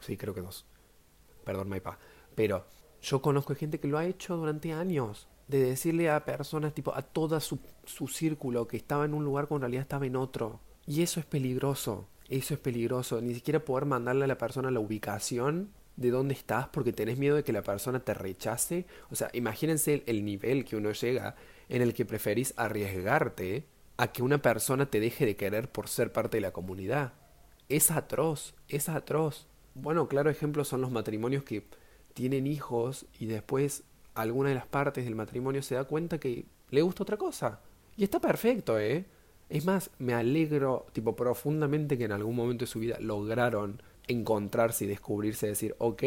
Sí, 0.00 0.16
creo 0.16 0.34
que 0.34 0.40
dos. 0.40 0.66
Perdón, 1.44 1.68
Maipa. 1.68 1.98
Pero 2.34 2.66
yo 3.00 3.22
conozco 3.22 3.54
gente 3.54 3.78
que 3.78 3.88
lo 3.88 3.98
ha 3.98 4.06
hecho 4.06 4.36
durante 4.36 4.72
años, 4.72 5.28
de 5.46 5.62
decirle 5.62 6.10
a 6.10 6.24
personas, 6.24 6.74
tipo, 6.74 6.94
a 6.94 7.02
todo 7.02 7.38
su, 7.40 7.58
su 7.84 8.08
círculo 8.08 8.66
que 8.66 8.76
estaba 8.76 9.04
en 9.04 9.14
un 9.14 9.24
lugar 9.24 9.46
cuando 9.46 9.66
en 9.66 9.70
realidad 9.70 9.82
estaba 9.82 10.06
en 10.06 10.16
otro. 10.16 10.60
Y 10.86 11.02
eso 11.02 11.20
es 11.20 11.26
peligroso, 11.26 12.08
eso 12.28 12.54
es 12.54 12.60
peligroso. 12.60 13.20
Ni 13.20 13.34
siquiera 13.34 13.64
poder 13.64 13.86
mandarle 13.86 14.24
a 14.24 14.28
la 14.28 14.38
persona 14.38 14.70
la 14.70 14.80
ubicación 14.80 15.70
de 15.96 16.10
dónde 16.10 16.34
estás 16.34 16.68
porque 16.68 16.92
tenés 16.92 17.18
miedo 17.18 17.36
de 17.36 17.42
que 17.42 17.52
la 17.52 17.62
persona 17.62 18.00
te 18.00 18.14
rechace. 18.14 18.86
O 19.10 19.16
sea, 19.16 19.30
imagínense 19.32 20.04
el, 20.06 20.24
nivel 20.24 20.64
que 20.64 20.76
uno 20.76 20.92
llega 20.92 21.34
en 21.68 21.82
el 21.82 21.92
que 21.94 22.04
preferís 22.04 22.54
arriesgarte 22.56 23.66
a 23.96 24.12
que 24.12 24.22
una 24.22 24.40
persona 24.40 24.86
te 24.86 25.00
deje 25.00 25.26
de 25.26 25.36
querer 25.36 25.70
por 25.70 25.88
ser 25.88 26.12
parte 26.12 26.36
de 26.36 26.42
la 26.42 26.52
comunidad. 26.52 27.14
Es 27.68 27.90
atroz, 27.90 28.54
es 28.68 28.88
atroz. 28.88 29.48
Bueno, 29.74 30.08
claro 30.08 30.30
ejemplo 30.30 30.64
son 30.64 30.80
los 30.80 30.92
matrimonios 30.92 31.42
que 31.42 31.66
tienen 32.14 32.46
hijos 32.46 33.06
y 33.18 33.26
después 33.26 33.82
alguna 34.14 34.50
de 34.50 34.54
las 34.54 34.66
partes 34.66 35.04
del 35.04 35.14
matrimonio 35.14 35.62
se 35.62 35.74
da 35.74 35.84
cuenta 35.84 36.18
que 36.18 36.46
le 36.70 36.82
gusta 36.82 37.02
otra 37.02 37.16
cosa. 37.16 37.60
Y 37.96 38.04
está 38.04 38.20
perfecto, 38.20 38.78
¿eh? 38.78 39.04
Es 39.48 39.64
más, 39.64 39.90
me 39.98 40.14
alegro, 40.14 40.86
tipo, 40.92 41.16
profundamente 41.16 41.96
que 41.96 42.04
en 42.04 42.12
algún 42.12 42.36
momento 42.36 42.64
de 42.64 42.70
su 42.70 42.80
vida 42.80 42.98
lograron 43.00 43.80
encontrarse 44.06 44.84
y 44.84 44.88
descubrirse, 44.88 45.46
decir, 45.46 45.74
ok, 45.78 46.02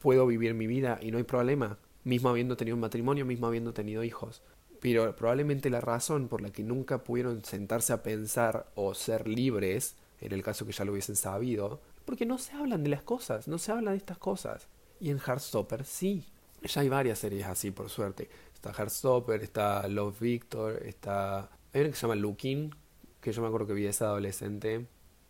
puedo 0.00 0.26
vivir 0.26 0.54
mi 0.54 0.66
vida 0.66 0.98
y 1.02 1.10
no 1.10 1.18
hay 1.18 1.24
problema, 1.24 1.78
mismo 2.04 2.28
habiendo 2.28 2.56
tenido 2.56 2.74
un 2.74 2.80
matrimonio, 2.80 3.26
mismo 3.26 3.46
habiendo 3.48 3.74
tenido 3.74 4.02
hijos. 4.02 4.42
Pero 4.80 5.14
probablemente 5.16 5.68
la 5.68 5.80
razón 5.80 6.28
por 6.28 6.40
la 6.40 6.50
que 6.50 6.62
nunca 6.62 7.04
pudieron 7.04 7.44
sentarse 7.44 7.92
a 7.92 8.02
pensar 8.02 8.70
o 8.74 8.94
ser 8.94 9.26
libres, 9.26 9.96
en 10.20 10.32
el 10.32 10.42
caso 10.42 10.64
que 10.64 10.72
ya 10.72 10.84
lo 10.84 10.92
hubiesen 10.92 11.16
sabido, 11.16 11.80
Porque 12.04 12.24
no 12.24 12.38
se 12.38 12.52
hablan 12.52 12.84
de 12.84 12.90
las 12.90 13.02
cosas, 13.02 13.48
no 13.48 13.58
se 13.58 13.72
habla 13.72 13.90
de 13.90 13.96
estas 13.96 14.16
cosas. 14.16 14.68
Y 15.00 15.10
en 15.10 15.18
Heartstopper 15.18 15.84
sí. 15.84 16.24
Ya 16.62 16.80
hay 16.80 16.88
varias 16.88 17.18
series 17.18 17.46
así, 17.46 17.72
por 17.72 17.90
suerte. 17.90 18.30
Está 18.54 18.72
Heartstopper, 18.72 19.42
está 19.42 19.86
Love 19.88 20.20
Victor, 20.20 20.82
está... 20.84 21.50
Hay 21.72 21.80
una 21.80 21.90
que 21.90 21.96
se 21.96 22.02
llama 22.02 22.14
Looking, 22.14 22.72
que 23.20 23.32
yo 23.32 23.42
me 23.42 23.48
acuerdo 23.48 23.68
que 23.68 23.74
vi 23.74 23.86
esa 23.86 24.06
adolescente. 24.06 24.86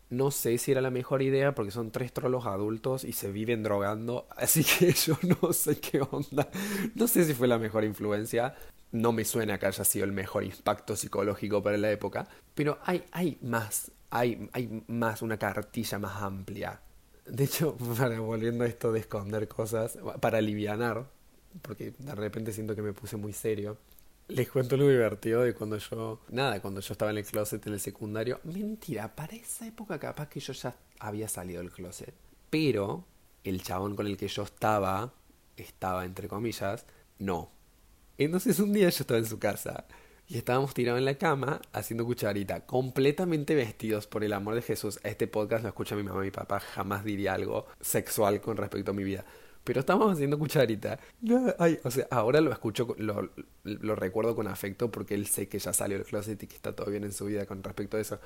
No 0.09 0.31
sé 0.31 0.57
si 0.59 0.71
era 0.71 0.81
la 0.81 0.91
mejor 0.91 1.23
idea 1.23 1.55
porque 1.55 1.73
son 1.73 1.91
tres 1.91 2.13
trolos 2.13 2.47
adultos 2.47 3.03
y 3.03 3.13
se 3.13 3.33
viven 3.33 3.63
drogando, 3.63 4.29
así 4.37 4.65
que 4.65 4.93
yo 4.93 5.19
no 5.43 5.53
sé 5.53 5.81
qué 5.81 6.01
onda. 6.01 6.49
No 6.95 7.09
sé 7.09 7.25
si 7.25 7.35
fue 7.35 7.49
la 7.49 7.59
mejor 7.59 7.85
influencia. 7.85 8.55
No 8.93 9.13
me 9.13 9.25
suena 9.25 9.59
que 9.59 9.67
haya 9.67 9.85
sido 9.85 10.05
el 10.05 10.13
mejor 10.13 10.45
impacto 10.45 10.95
psicológico 10.95 11.63
para 11.63 11.77
la 11.77 11.91
época, 11.91 12.29
pero 12.55 12.79
hay, 12.85 13.05
hay 13.11 13.37
más, 13.43 13.91
hay, 14.11 14.49
hay 14.53 14.85
más, 14.87 15.23
una 15.23 15.39
cartilla 15.39 15.99
más 15.99 16.23
amplia. 16.23 16.81
De 17.27 17.45
hecho, 17.45 17.77
para, 17.99 18.21
volviendo 18.21 18.65
a 18.65 18.69
esto 18.69 18.93
de 18.93 19.01
esconder 19.01 19.49
cosas, 19.49 19.99
para 20.21 20.39
alivianar, 20.39 21.11
porque 21.63 21.93
de 21.99 22.15
repente 22.15 22.53
siento 22.53 22.77
que 22.77 22.83
me 22.83 22.93
puse 22.93 23.17
muy 23.17 23.33
serio. 23.33 23.77
Les 24.29 24.51
cuento 24.51 24.77
lo 24.77 24.89
divertido 24.89 25.43
de 25.43 25.55
cuando 25.55 25.79
yo, 25.79 26.21
nada, 26.31 26.61
cuando 26.61 26.81
yo 26.81 26.93
estaba 26.93 27.13
en 27.13 27.19
el 27.19 27.25
closet 27.25 27.65
en 27.65 27.75
el 27.75 27.81
secundario. 27.81 28.41
Mentira, 28.43 29.15
para 29.15 29.37
esa 29.37 29.69
época 29.69 30.01
capaz 30.01 30.29
que 30.29 30.41
yo 30.41 30.53
ya 30.53 30.75
había 30.99 31.29
salido 31.29 31.63
del 31.63 31.71
closet. 31.71 32.13
Pero 32.51 33.05
el 33.45 33.63
chabón 33.63 33.95
con 33.95 34.09
el 34.09 34.17
que 34.17 34.27
yo 34.27 34.43
estaba, 34.43 35.15
estaba 35.57 36.05
entre 36.05 36.27
comillas, 36.27 36.87
no. 37.21 37.53
Entonces 38.19 38.59
un 38.59 38.73
día 38.73 38.89
yo 38.89 39.03
estaba 39.03 39.19
en 39.21 39.27
su 39.27 39.39
casa 39.39 39.87
y 40.27 40.39
estábamos 40.39 40.75
tirados 40.75 40.99
en 40.99 41.05
la 41.05 41.19
cama 41.19 41.61
haciendo 41.73 42.05
cucharita, 42.05 42.67
completamente 42.67 43.55
vestidos 43.55 44.09
por 44.09 44.25
el 44.25 44.33
amor 44.33 44.57
de 44.57 44.63
Jesús. 44.63 44.99
Este 45.05 45.29
podcast 45.29 45.63
lo 45.63 45.69
escucha 45.69 45.95
mi 45.95 46.03
mamá 46.03 46.23
y 46.23 46.27
mi 46.27 46.31
papá, 46.33 46.59
jamás 46.59 47.05
diría 47.05 47.35
algo 47.35 47.69
sexual 47.81 48.41
con 48.41 48.57
respecto 48.57 48.91
a 48.91 48.95
mi 48.95 49.05
vida 49.05 49.25
pero 49.67 49.81
estábamos 49.81 50.13
haciendo 50.13 50.39
cucharita. 50.39 51.01
ay, 51.59 51.81
o 51.83 51.91
sea, 51.91 52.07
ahora 52.13 52.41
lo 52.41 52.53
escucho, 52.53 52.95
lo, 52.99 53.29
lo, 53.65 53.97
recuerdo 53.97 54.37
con 54.37 54.47
afecto 54.47 54.93
porque 54.93 55.15
él 55.15 55.27
sé 55.27 55.49
que 55.49 55.59
ya 55.59 55.73
salió 55.73 55.99
del 55.99 56.07
closet 56.07 56.41
y 56.41 56.47
que 56.47 56.55
está 56.55 56.73
todo 56.73 56.89
bien 56.89 57.03
en 57.03 57.13
su 57.13 57.25
vida 57.25 57.47
con 57.47 57.65
respecto 57.65 57.97
a 57.97 58.01
eso. 58.01 58.21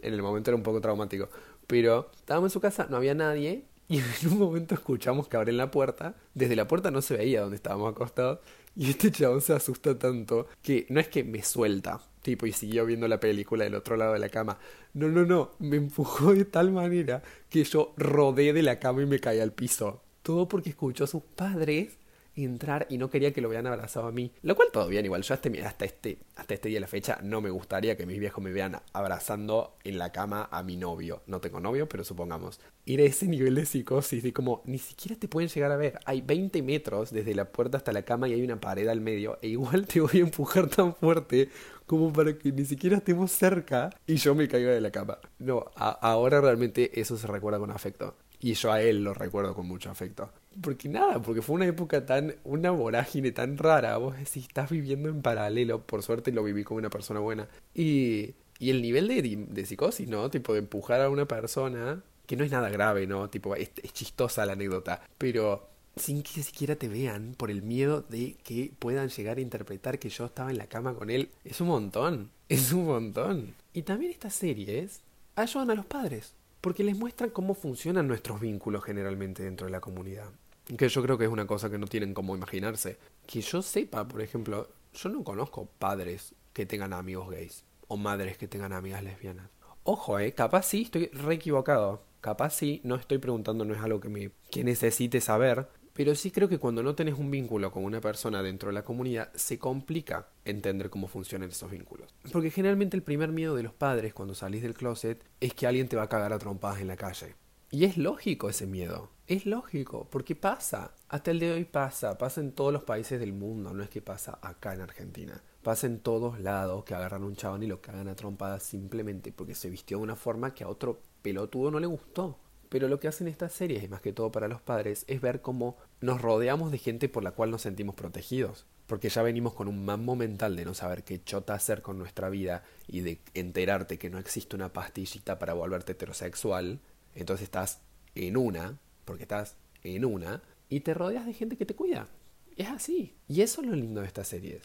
En 0.00 0.14
el 0.14 0.22
momento 0.22 0.50
era 0.50 0.56
un 0.56 0.62
poco 0.62 0.80
traumático. 0.80 1.28
Pero 1.66 2.10
estábamos 2.14 2.50
en 2.50 2.52
su 2.52 2.60
casa, 2.60 2.86
no 2.88 2.96
había 2.96 3.12
nadie 3.12 3.64
y 3.88 3.98
en 4.22 4.32
un 4.32 4.38
momento 4.38 4.76
escuchamos 4.76 5.26
que 5.26 5.36
abren 5.36 5.56
la 5.56 5.72
puerta. 5.72 6.14
Desde 6.32 6.54
la 6.54 6.68
puerta 6.68 6.92
no 6.92 7.02
se 7.02 7.16
veía 7.16 7.40
donde 7.40 7.56
estábamos 7.56 7.90
acostados. 7.90 8.38
Y 8.76 8.90
este 8.90 9.10
chabón 9.10 9.40
se 9.40 9.52
asusta 9.52 9.98
tanto 9.98 10.46
que 10.62 10.86
no 10.90 11.00
es 11.00 11.08
que 11.08 11.24
me 11.24 11.42
suelta, 11.42 12.00
tipo, 12.22 12.46
y 12.46 12.52
siguió 12.52 12.86
viendo 12.86 13.08
la 13.08 13.18
película 13.18 13.64
del 13.64 13.74
otro 13.74 13.96
lado 13.96 14.12
de 14.12 14.20
la 14.20 14.28
cama. 14.28 14.58
No, 14.92 15.08
no, 15.08 15.24
no, 15.24 15.56
me 15.58 15.76
empujó 15.76 16.34
de 16.34 16.44
tal 16.44 16.70
manera 16.70 17.20
que 17.50 17.64
yo 17.64 17.94
rodé 17.96 18.52
de 18.52 18.62
la 18.62 18.78
cama 18.78 19.02
y 19.02 19.06
me 19.06 19.18
caí 19.18 19.40
al 19.40 19.52
piso. 19.52 20.03
Todo 20.24 20.48
porque 20.48 20.70
escuchó 20.70 21.04
a 21.04 21.06
sus 21.06 21.22
padres 21.22 21.98
entrar 22.34 22.86
y 22.88 22.96
no 22.96 23.10
quería 23.10 23.34
que 23.34 23.42
lo 23.42 23.50
vean 23.50 23.66
abrazado 23.66 24.06
a 24.06 24.10
mí. 24.10 24.32
Lo 24.40 24.56
cual 24.56 24.68
todo 24.72 24.88
bien, 24.88 25.04
igual 25.04 25.22
yo 25.22 25.34
hasta, 25.34 25.50
hasta, 25.66 25.84
este, 25.84 26.16
hasta 26.34 26.54
este 26.54 26.70
día 26.70 26.76
de 26.76 26.80
la 26.80 26.86
fecha 26.86 27.18
no 27.22 27.42
me 27.42 27.50
gustaría 27.50 27.94
que 27.94 28.06
mis 28.06 28.18
viejos 28.18 28.42
me 28.42 28.50
vean 28.50 28.80
abrazando 28.94 29.76
en 29.84 29.98
la 29.98 30.12
cama 30.12 30.48
a 30.50 30.62
mi 30.62 30.78
novio. 30.78 31.20
No 31.26 31.42
tengo 31.42 31.60
novio, 31.60 31.90
pero 31.90 32.04
supongamos. 32.04 32.58
Ir 32.86 33.00
a 33.00 33.04
ese 33.04 33.26
nivel 33.26 33.54
de 33.54 33.66
psicosis 33.66 34.22
de 34.22 34.32
como 34.32 34.62
ni 34.64 34.78
siquiera 34.78 35.14
te 35.14 35.28
pueden 35.28 35.50
llegar 35.50 35.70
a 35.72 35.76
ver. 35.76 36.00
Hay 36.06 36.22
20 36.22 36.62
metros 36.62 37.10
desde 37.10 37.34
la 37.34 37.50
puerta 37.52 37.76
hasta 37.76 37.92
la 37.92 38.02
cama 38.02 38.26
y 38.26 38.32
hay 38.32 38.42
una 38.42 38.58
pared 38.58 38.88
al 38.88 39.02
medio. 39.02 39.38
E 39.42 39.48
igual 39.48 39.86
te 39.86 40.00
voy 40.00 40.16
a 40.18 40.20
empujar 40.20 40.68
tan 40.68 40.94
fuerte 40.94 41.50
como 41.84 42.10
para 42.14 42.36
que 42.38 42.50
ni 42.50 42.64
siquiera 42.64 42.96
estemos 42.96 43.30
cerca 43.30 43.90
y 44.06 44.16
yo 44.16 44.34
me 44.34 44.48
caiga 44.48 44.70
de 44.70 44.80
la 44.80 44.90
cama. 44.90 45.18
No, 45.38 45.70
ahora 45.76 46.40
realmente 46.40 46.98
eso 46.98 47.18
se 47.18 47.26
recuerda 47.26 47.58
con 47.58 47.70
afecto. 47.70 48.16
Y 48.44 48.52
yo 48.52 48.72
a 48.72 48.82
él 48.82 49.02
lo 49.02 49.14
recuerdo 49.14 49.54
con 49.54 49.66
mucho 49.66 49.90
afecto. 49.90 50.30
Porque 50.60 50.86
nada, 50.86 51.22
porque 51.22 51.40
fue 51.40 51.54
una 51.54 51.64
época 51.64 52.04
tan, 52.04 52.34
una 52.44 52.72
vorágine 52.72 53.32
tan 53.32 53.56
rara. 53.56 53.96
Vos 53.96 54.18
decís, 54.18 54.44
estás 54.46 54.68
viviendo 54.68 55.08
en 55.08 55.22
paralelo. 55.22 55.80
Por 55.86 56.02
suerte 56.02 56.30
lo 56.30 56.44
viví 56.44 56.62
como 56.62 56.76
una 56.76 56.90
persona 56.90 57.20
buena. 57.20 57.48
Y, 57.74 58.34
y 58.58 58.68
el 58.68 58.82
nivel 58.82 59.08
de, 59.08 59.46
de 59.48 59.64
psicosis, 59.64 60.06
¿no? 60.08 60.28
Tipo 60.28 60.52
de 60.52 60.58
empujar 60.58 61.00
a 61.00 61.08
una 61.08 61.26
persona, 61.26 62.02
que 62.26 62.36
no 62.36 62.44
es 62.44 62.50
nada 62.50 62.68
grave, 62.68 63.06
¿no? 63.06 63.30
Tipo, 63.30 63.56
es, 63.56 63.70
es 63.82 63.94
chistosa 63.94 64.44
la 64.44 64.52
anécdota. 64.52 65.00
Pero 65.16 65.70
sin 65.96 66.22
que 66.22 66.42
siquiera 66.42 66.76
te 66.76 66.88
vean 66.88 67.34
por 67.38 67.50
el 67.50 67.62
miedo 67.62 68.02
de 68.10 68.36
que 68.44 68.74
puedan 68.78 69.08
llegar 69.08 69.38
a 69.38 69.40
interpretar 69.40 69.98
que 69.98 70.10
yo 70.10 70.26
estaba 70.26 70.50
en 70.50 70.58
la 70.58 70.66
cama 70.66 70.92
con 70.92 71.08
él. 71.08 71.30
Es 71.44 71.62
un 71.62 71.68
montón. 71.68 72.30
Es 72.50 72.74
un 72.74 72.84
montón. 72.84 73.54
Y 73.72 73.84
también 73.84 74.12
estas 74.12 74.34
series 74.34 75.00
ayudan 75.34 75.70
a 75.70 75.74
los 75.76 75.86
padres 75.86 76.34
porque 76.64 76.82
les 76.82 76.96
muestran 76.96 77.28
cómo 77.28 77.52
funcionan 77.52 78.08
nuestros 78.08 78.40
vínculos 78.40 78.82
generalmente 78.82 79.42
dentro 79.42 79.66
de 79.66 79.70
la 79.70 79.82
comunidad. 79.82 80.30
Que 80.78 80.88
yo 80.88 81.02
creo 81.02 81.18
que 81.18 81.24
es 81.24 81.30
una 81.30 81.46
cosa 81.46 81.68
que 81.68 81.76
no 81.76 81.86
tienen 81.86 82.14
como 82.14 82.34
imaginarse. 82.34 82.96
Que 83.26 83.42
yo 83.42 83.60
sepa, 83.60 84.08
por 84.08 84.22
ejemplo, 84.22 84.70
yo 84.94 85.10
no 85.10 85.22
conozco 85.22 85.68
padres 85.78 86.34
que 86.54 86.64
tengan 86.64 86.94
amigos 86.94 87.28
gays 87.28 87.66
o 87.86 87.98
madres 87.98 88.38
que 88.38 88.48
tengan 88.48 88.72
amigas 88.72 89.04
lesbianas. 89.04 89.50
Ojo, 89.82 90.18
eh, 90.18 90.32
capaz 90.32 90.62
sí, 90.62 90.84
estoy 90.84 91.08
re 91.08 91.34
equivocado. 91.34 92.02
Capaz 92.22 92.54
sí, 92.54 92.80
no 92.82 92.94
estoy 92.94 93.18
preguntando, 93.18 93.66
no 93.66 93.74
es 93.74 93.82
algo 93.82 94.00
que 94.00 94.08
me 94.08 94.30
que 94.50 94.64
necesite 94.64 95.20
saber, 95.20 95.68
pero 95.94 96.14
sí 96.16 96.32
creo 96.32 96.48
que 96.48 96.58
cuando 96.58 96.82
no 96.82 96.96
tenés 96.96 97.14
un 97.18 97.30
vínculo 97.30 97.70
con 97.70 97.84
una 97.84 98.00
persona 98.00 98.42
dentro 98.42 98.68
de 98.68 98.74
la 98.74 98.84
comunidad, 98.84 99.32
se 99.34 99.58
complica 99.60 100.28
entender 100.44 100.90
cómo 100.90 101.06
funcionan 101.06 101.50
esos 101.50 101.70
vínculos. 101.70 102.12
Porque 102.32 102.50
generalmente 102.50 102.96
el 102.96 103.02
primer 103.04 103.30
miedo 103.30 103.54
de 103.54 103.62
los 103.62 103.72
padres 103.72 104.12
cuando 104.12 104.34
salís 104.34 104.62
del 104.62 104.74
closet 104.74 105.24
es 105.40 105.54
que 105.54 105.68
alguien 105.68 105.88
te 105.88 105.96
va 105.96 106.02
a 106.02 106.08
cagar 106.08 106.32
a 106.32 106.38
trompadas 106.38 106.80
en 106.80 106.88
la 106.88 106.96
calle. 106.96 107.36
Y 107.70 107.84
es 107.84 107.96
lógico 107.96 108.48
ese 108.48 108.66
miedo. 108.66 109.10
Es 109.26 109.46
lógico, 109.46 110.08
porque 110.10 110.36
pasa. 110.36 110.94
Hasta 111.08 111.30
el 111.30 111.40
día 111.40 111.50
de 111.50 111.54
hoy 111.54 111.64
pasa. 111.64 112.18
Pasa 112.18 112.40
en 112.40 112.52
todos 112.52 112.72
los 112.72 112.84
países 112.84 113.18
del 113.18 113.32
mundo. 113.32 113.72
No 113.72 113.82
es 113.82 113.88
que 113.88 114.02
pasa 114.02 114.38
acá 114.42 114.74
en 114.74 114.80
Argentina. 114.80 115.42
Pasa 115.62 115.86
en 115.86 116.00
todos 116.00 116.40
lados 116.40 116.84
que 116.84 116.94
agarran 116.94 117.22
a 117.22 117.26
un 117.26 117.36
chabón 117.36 117.62
y 117.62 117.66
lo 117.66 117.80
cagan 117.80 118.08
a 118.08 118.16
trompadas 118.16 118.62
simplemente 118.64 119.32
porque 119.32 119.54
se 119.54 119.70
vistió 119.70 119.96
de 119.96 120.02
una 120.02 120.16
forma 120.16 120.54
que 120.54 120.64
a 120.64 120.68
otro 120.68 121.00
pelotudo 121.22 121.70
no 121.70 121.80
le 121.80 121.86
gustó. 121.86 122.38
Pero 122.74 122.88
lo 122.88 122.98
que 122.98 123.06
hacen 123.06 123.28
estas 123.28 123.52
series, 123.52 123.84
y 123.84 123.86
más 123.86 124.00
que 124.00 124.12
todo 124.12 124.32
para 124.32 124.48
los 124.48 124.60
padres, 124.60 125.04
es 125.06 125.20
ver 125.20 125.42
cómo 125.42 125.76
nos 126.00 126.20
rodeamos 126.20 126.72
de 126.72 126.78
gente 126.78 127.08
por 127.08 127.22
la 127.22 127.30
cual 127.30 127.52
nos 127.52 127.62
sentimos 127.62 127.94
protegidos. 127.94 128.66
Porque 128.88 129.10
ya 129.10 129.22
venimos 129.22 129.54
con 129.54 129.68
un 129.68 129.84
mambo 129.84 130.16
mental 130.16 130.56
de 130.56 130.64
no 130.64 130.74
saber 130.74 131.04
qué 131.04 131.22
chota 131.22 131.54
hacer 131.54 131.82
con 131.82 131.98
nuestra 131.98 132.30
vida 132.30 132.64
y 132.88 133.02
de 133.02 133.20
enterarte 133.34 133.96
que 133.96 134.10
no 134.10 134.18
existe 134.18 134.56
una 134.56 134.72
pastillita 134.72 135.38
para 135.38 135.54
volverte 135.54 135.92
heterosexual. 135.92 136.80
Entonces 137.14 137.44
estás 137.44 137.80
en 138.16 138.36
una, 138.36 138.76
porque 139.04 139.22
estás 139.22 139.54
en 139.84 140.04
una, 140.04 140.42
y 140.68 140.80
te 140.80 140.94
rodeas 140.94 141.26
de 141.26 141.32
gente 141.32 141.56
que 141.56 141.66
te 141.66 141.76
cuida. 141.76 142.08
Es 142.56 142.66
así. 142.70 143.14
Y 143.28 143.42
eso 143.42 143.60
es 143.60 143.68
lo 143.68 143.76
lindo 143.76 144.00
de 144.00 144.08
estas 144.08 144.26
series. 144.26 144.62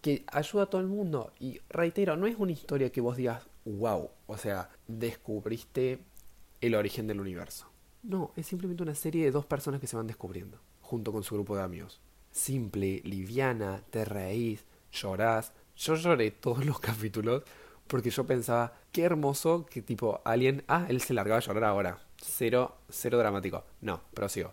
Que 0.00 0.24
ayuda 0.28 0.62
a 0.62 0.70
todo 0.70 0.80
el 0.80 0.86
mundo. 0.86 1.34
Y 1.38 1.60
reitero, 1.68 2.16
no 2.16 2.26
es 2.26 2.36
una 2.38 2.52
historia 2.52 2.90
que 2.90 3.02
vos 3.02 3.18
digas, 3.18 3.42
wow, 3.66 4.08
o 4.26 4.38
sea, 4.38 4.70
descubriste 4.86 5.98
el 6.60 6.74
origen 6.74 7.06
del 7.06 7.20
universo. 7.20 7.70
No, 8.02 8.32
es 8.36 8.46
simplemente 8.46 8.82
una 8.82 8.94
serie 8.94 9.24
de 9.24 9.30
dos 9.30 9.46
personas 9.46 9.80
que 9.80 9.86
se 9.86 9.96
van 9.96 10.06
descubriendo, 10.06 10.58
junto 10.80 11.12
con 11.12 11.22
su 11.22 11.34
grupo 11.34 11.56
de 11.56 11.62
amigos. 11.62 12.00
Simple, 12.30 13.00
liviana, 13.04 13.82
te 13.90 14.04
reís, 14.04 14.64
llorás. 14.92 15.52
Yo 15.76 15.94
lloré 15.94 16.30
todos 16.30 16.64
los 16.64 16.80
capítulos 16.80 17.42
porque 17.86 18.10
yo 18.10 18.24
pensaba, 18.24 18.74
qué 18.92 19.02
hermoso 19.02 19.66
que 19.66 19.82
tipo 19.82 20.20
alguien, 20.24 20.62
ah, 20.68 20.86
él 20.88 21.00
se 21.00 21.14
largaba 21.14 21.38
a 21.38 21.42
llorar 21.42 21.64
ahora. 21.64 21.98
Cero, 22.22 22.76
cero 22.88 23.18
dramático. 23.18 23.64
No, 23.80 24.02
prosigo. 24.12 24.52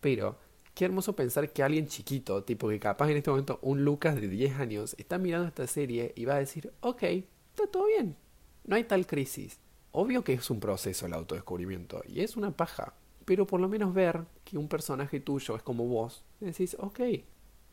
Pero, 0.00 0.36
qué 0.74 0.84
hermoso 0.84 1.14
pensar 1.14 1.52
que 1.52 1.62
alguien 1.62 1.86
chiquito, 1.86 2.42
tipo 2.44 2.68
que 2.68 2.80
capaz 2.80 3.10
en 3.10 3.16
este 3.16 3.30
momento 3.30 3.58
un 3.62 3.84
Lucas 3.84 4.16
de 4.16 4.28
10 4.28 4.58
años, 4.58 4.96
está 4.98 5.18
mirando 5.18 5.46
esta 5.48 5.66
serie 5.66 6.12
y 6.16 6.24
va 6.24 6.34
a 6.34 6.38
decir, 6.40 6.72
ok, 6.80 7.02
está 7.02 7.66
todo 7.70 7.86
bien. 7.86 8.16
No 8.64 8.76
hay 8.76 8.84
tal 8.84 9.06
crisis. 9.06 9.60
Obvio 10.00 10.22
que 10.22 10.34
es 10.34 10.48
un 10.48 10.60
proceso 10.60 11.06
el 11.06 11.12
autodescubrimiento 11.12 12.04
y 12.06 12.20
es 12.20 12.36
una 12.36 12.52
paja, 12.52 12.94
pero 13.24 13.48
por 13.48 13.58
lo 13.58 13.68
menos 13.68 13.92
ver 13.92 14.26
que 14.44 14.56
un 14.56 14.68
personaje 14.68 15.18
tuyo 15.18 15.56
es 15.56 15.62
como 15.64 15.88
vos, 15.88 16.22
decís, 16.38 16.76
ok, 16.78 17.00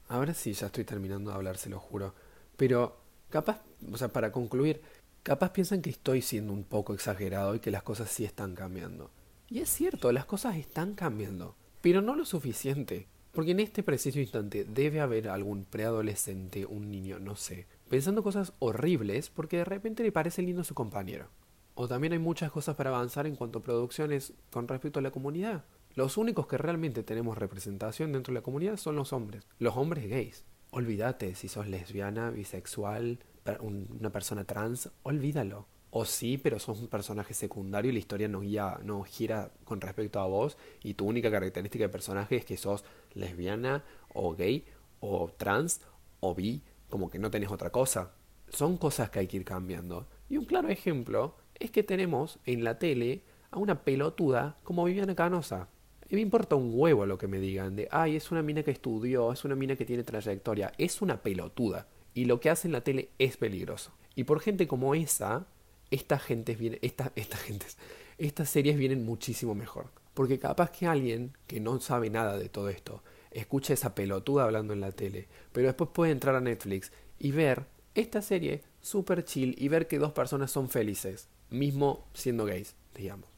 ahora 0.07 0.33
sí, 0.33 0.53
ya 0.53 0.65
estoy 0.65 0.85
terminando 0.85 1.29
de 1.29 1.35
hablar, 1.35 1.57
se 1.57 1.69
lo 1.69 1.79
juro, 1.79 2.15
pero 2.57 2.97
capaz, 3.29 3.61
o 3.91 3.95
sea, 3.95 4.07
para 4.07 4.31
concluir, 4.31 4.81
capaz 5.21 5.51
piensan 5.51 5.83
que 5.83 5.91
estoy 5.91 6.23
siendo 6.23 6.51
un 6.51 6.63
poco 6.63 6.95
exagerado 6.95 7.53
y 7.53 7.59
que 7.59 7.69
las 7.69 7.83
cosas 7.83 8.09
sí 8.09 8.25
están 8.25 8.55
cambiando. 8.55 9.11
Y 9.47 9.59
es 9.59 9.69
cierto, 9.69 10.11
las 10.11 10.25
cosas 10.25 10.55
están 10.55 10.95
cambiando, 10.95 11.55
pero 11.81 12.01
no 12.01 12.15
lo 12.15 12.25
suficiente. 12.25 13.07
Porque 13.33 13.51
en 13.51 13.59
este 13.59 13.83
preciso 13.83 14.19
instante 14.19 14.63
debe 14.63 14.99
haber 14.99 15.29
algún 15.29 15.63
preadolescente, 15.63 16.65
un 16.65 16.89
niño, 16.89 17.19
no 17.19 17.35
sé, 17.35 17.67
pensando 17.87 18.23
cosas 18.23 18.53
horribles 18.57 19.29
porque 19.29 19.57
de 19.57 19.65
repente 19.65 20.01
le 20.01 20.11
parece 20.11 20.41
lindo 20.41 20.63
su 20.63 20.73
compañero. 20.73 21.29
O 21.77 21.89
también 21.89 22.13
hay 22.13 22.19
muchas 22.19 22.51
cosas 22.51 22.75
para 22.75 22.89
avanzar 22.89 23.27
en 23.27 23.35
cuanto 23.35 23.59
a 23.59 23.63
producciones 23.63 24.33
con 24.49 24.67
respecto 24.67 24.99
a 24.99 25.01
la 25.01 25.11
comunidad. 25.11 25.65
Los 25.93 26.17
únicos 26.17 26.47
que 26.47 26.57
realmente 26.57 27.03
tenemos 27.03 27.37
representación 27.37 28.13
dentro 28.13 28.33
de 28.33 28.39
la 28.39 28.43
comunidad 28.43 28.77
son 28.77 28.95
los 28.95 29.11
hombres, 29.11 29.45
los 29.59 29.75
hombres 29.75 30.09
gays. 30.09 30.45
Olvídate 30.71 31.35
si 31.35 31.49
sos 31.49 31.67
lesbiana, 31.67 32.31
bisexual, 32.31 33.19
una 33.59 34.09
persona 34.09 34.45
trans, 34.45 34.89
olvídalo. 35.03 35.67
O 35.89 36.05
sí, 36.05 36.37
pero 36.37 36.59
sos 36.59 36.79
un 36.79 36.87
personaje 36.87 37.33
secundario 37.33 37.91
y 37.91 37.93
la 37.93 37.99
historia 37.99 38.27
no, 38.27 38.39
guía, 38.41 38.79
no 38.83 39.03
gira 39.03 39.51
con 39.63 39.79
respecto 39.79 40.19
a 40.19 40.25
vos 40.25 40.57
y 40.83 40.93
tu 40.93 41.05
única 41.05 41.31
característica 41.31 41.85
de 41.85 41.89
personaje 41.89 42.37
es 42.37 42.45
que 42.45 42.57
sos 42.57 42.83
lesbiana 43.13 43.83
o 44.13 44.33
gay 44.33 44.65
o 44.99 45.29
trans 45.37 45.81
o 46.19 46.35
bi, 46.35 46.63
como 46.89 47.09
que 47.09 47.19
no 47.19 47.31
tenés 47.31 47.51
otra 47.51 47.69
cosa. 47.69 48.13
Son 48.49 48.77
cosas 48.77 49.09
que 49.09 49.19
hay 49.19 49.27
que 49.27 49.37
ir 49.37 49.45
cambiando. 49.45 50.07
Y 50.29 50.37
un 50.37 50.45
claro 50.45 50.69
ejemplo 50.69 51.35
es 51.59 51.71
que 51.71 51.83
tenemos 51.83 52.39
en 52.45 52.63
la 52.63 52.79
tele 52.79 53.23
a 53.51 53.57
una 53.57 53.83
pelotuda 53.83 54.57
como 54.63 54.85
Viviana 54.85 55.15
Canosa. 55.15 55.69
Y 56.09 56.15
me 56.15 56.21
importa 56.21 56.55
un 56.55 56.71
huevo 56.73 57.05
lo 57.05 57.17
que 57.17 57.27
me 57.27 57.39
digan 57.39 57.75
de, 57.75 57.87
ay, 57.91 58.15
es 58.15 58.31
una 58.31 58.43
mina 58.43 58.63
que 58.63 58.71
estudió, 58.71 59.31
es 59.31 59.43
una 59.43 59.55
mina 59.55 59.75
que 59.75 59.85
tiene 59.85 60.03
trayectoria. 60.03 60.71
Es 60.77 61.01
una 61.01 61.21
pelotuda. 61.21 61.87
Y 62.13 62.25
lo 62.25 62.39
que 62.39 62.49
hace 62.49 62.67
en 62.67 62.73
la 62.73 62.81
tele 62.81 63.09
es 63.17 63.37
peligroso. 63.37 63.91
Y 64.15 64.25
por 64.25 64.39
gente 64.39 64.67
como 64.67 64.93
esa, 64.95 65.47
esta 65.91 66.19
gente 66.19 66.55
viene, 66.55 66.79
esta, 66.81 67.11
esta 67.15 67.37
gentes, 67.37 67.77
estas 68.17 68.49
series 68.49 68.77
vienen 68.77 69.05
muchísimo 69.05 69.55
mejor. 69.55 69.91
Porque 70.13 70.39
capaz 70.39 70.71
que 70.71 70.87
alguien 70.87 71.33
que 71.47 71.59
no 71.59 71.79
sabe 71.81 72.09
nada 72.09 72.37
de 72.37 72.49
todo 72.49 72.69
esto, 72.69 73.03
escucha 73.31 73.73
esa 73.73 73.95
pelotuda 73.95 74.45
hablando 74.45 74.73
en 74.73 74.79
la 74.79 74.91
tele, 74.91 75.27
pero 75.51 75.67
después 75.67 75.89
puede 75.93 76.13
entrar 76.13 76.35
a 76.35 76.41
Netflix 76.41 76.91
y 77.19 77.31
ver 77.31 77.65
esta 77.93 78.21
serie 78.21 78.63
super 78.81 79.25
chill 79.25 79.55
y 79.57 79.67
ver 79.67 79.87
que 79.87 79.99
dos 79.99 80.13
personas 80.13 80.51
son 80.51 80.69
felices, 80.69 81.27
mismo 81.49 82.07
siendo 82.13 82.45
gays, 82.45 82.75
digamos. 82.95 83.29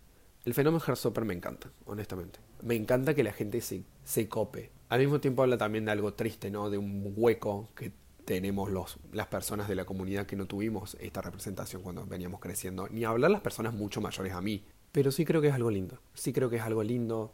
El 0.46 0.54
fenómeno 0.54 0.84
Heartstopper 0.86 1.26
me 1.26 1.34
encanta, 1.34 1.70
honestamente. 1.86 2.40
Me 2.62 2.76
encanta 2.76 3.14
que 3.14 3.24
la 3.24 3.34
gente 3.34 3.62
se, 3.62 3.84
se 4.04 4.30
cope. 4.30 4.72
Al 4.90 5.00
mismo 5.00 5.20
tiempo 5.20 5.44
habla 5.44 5.58
también 5.58 5.86
de 5.86 5.92
algo 5.92 6.14
triste, 6.14 6.50
¿no? 6.50 6.70
De 6.70 6.78
un 6.78 7.14
hueco 7.18 7.70
que 7.76 7.92
tenemos 8.24 8.70
los, 8.70 8.98
las 9.14 9.28
personas 9.28 9.68
de 9.68 9.76
la 9.76 9.86
comunidad 9.86 10.26
que 10.26 10.36
no 10.36 10.48
tuvimos 10.48 10.98
esta 11.00 11.22
representación 11.22 11.82
cuando 11.82 12.06
veníamos 12.06 12.40
creciendo. 12.40 12.88
Ni 12.90 13.06
hablar 13.06 13.32
las 13.32 13.42
personas 13.42 13.74
mucho 13.74 14.02
mayores 14.02 14.34
a 14.34 14.42
mí. 14.42 14.66
Pero 14.92 15.12
sí 15.12 15.26
creo 15.26 15.42
que 15.42 15.48
es 15.48 15.54
algo 15.54 15.72
lindo. 15.72 16.00
Sí 16.14 16.34
creo 16.34 16.50
que 16.50 16.58
es 16.58 16.62
algo 16.62 16.84
lindo 16.84 17.34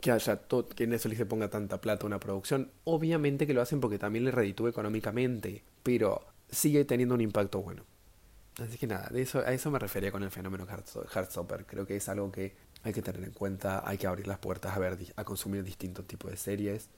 que 0.00 0.10
haya 0.10 0.36
todo, 0.36 0.68
que 0.68 0.86
Netflix 0.86 1.18
se 1.18 1.26
ponga 1.26 1.48
tanta 1.48 1.80
plata 1.80 2.04
a 2.04 2.06
una 2.06 2.20
producción. 2.20 2.70
Obviamente 2.84 3.46
que 3.46 3.54
lo 3.54 3.62
hacen 3.62 3.80
porque 3.80 3.98
también 3.98 4.24
le 4.24 4.30
reditúe 4.30 4.68
económicamente. 4.68 5.64
Pero 5.82 6.22
sigue 6.50 6.84
teniendo 6.84 7.14
un 7.14 7.20
impacto 7.20 7.60
bueno. 7.62 7.84
Así 8.58 8.76
que 8.76 8.86
nada, 8.86 9.08
de 9.10 9.22
eso, 9.22 9.38
a 9.40 9.52
eso 9.52 9.70
me 9.70 9.78
refería 9.78 10.12
con 10.12 10.22
el 10.22 10.30
fenómeno 10.30 10.66
Heartstopper. 10.66 11.64
Creo 11.64 11.86
que 11.86 11.96
es 11.96 12.08
algo 12.08 12.30
que 12.30 12.54
hay 12.82 12.92
que 12.92 13.00
tener 13.00 13.24
en 13.24 13.32
cuenta, 13.32 13.82
hay 13.88 13.96
que 13.96 14.06
abrir 14.06 14.26
las 14.26 14.38
puertas 14.38 14.76
a 14.76 14.78
ver, 14.78 14.98
a 15.16 15.24
consumir 15.24 15.64
distintos 15.64 16.06
tipos 16.06 16.30
de 16.30 16.36
series. 16.36 16.90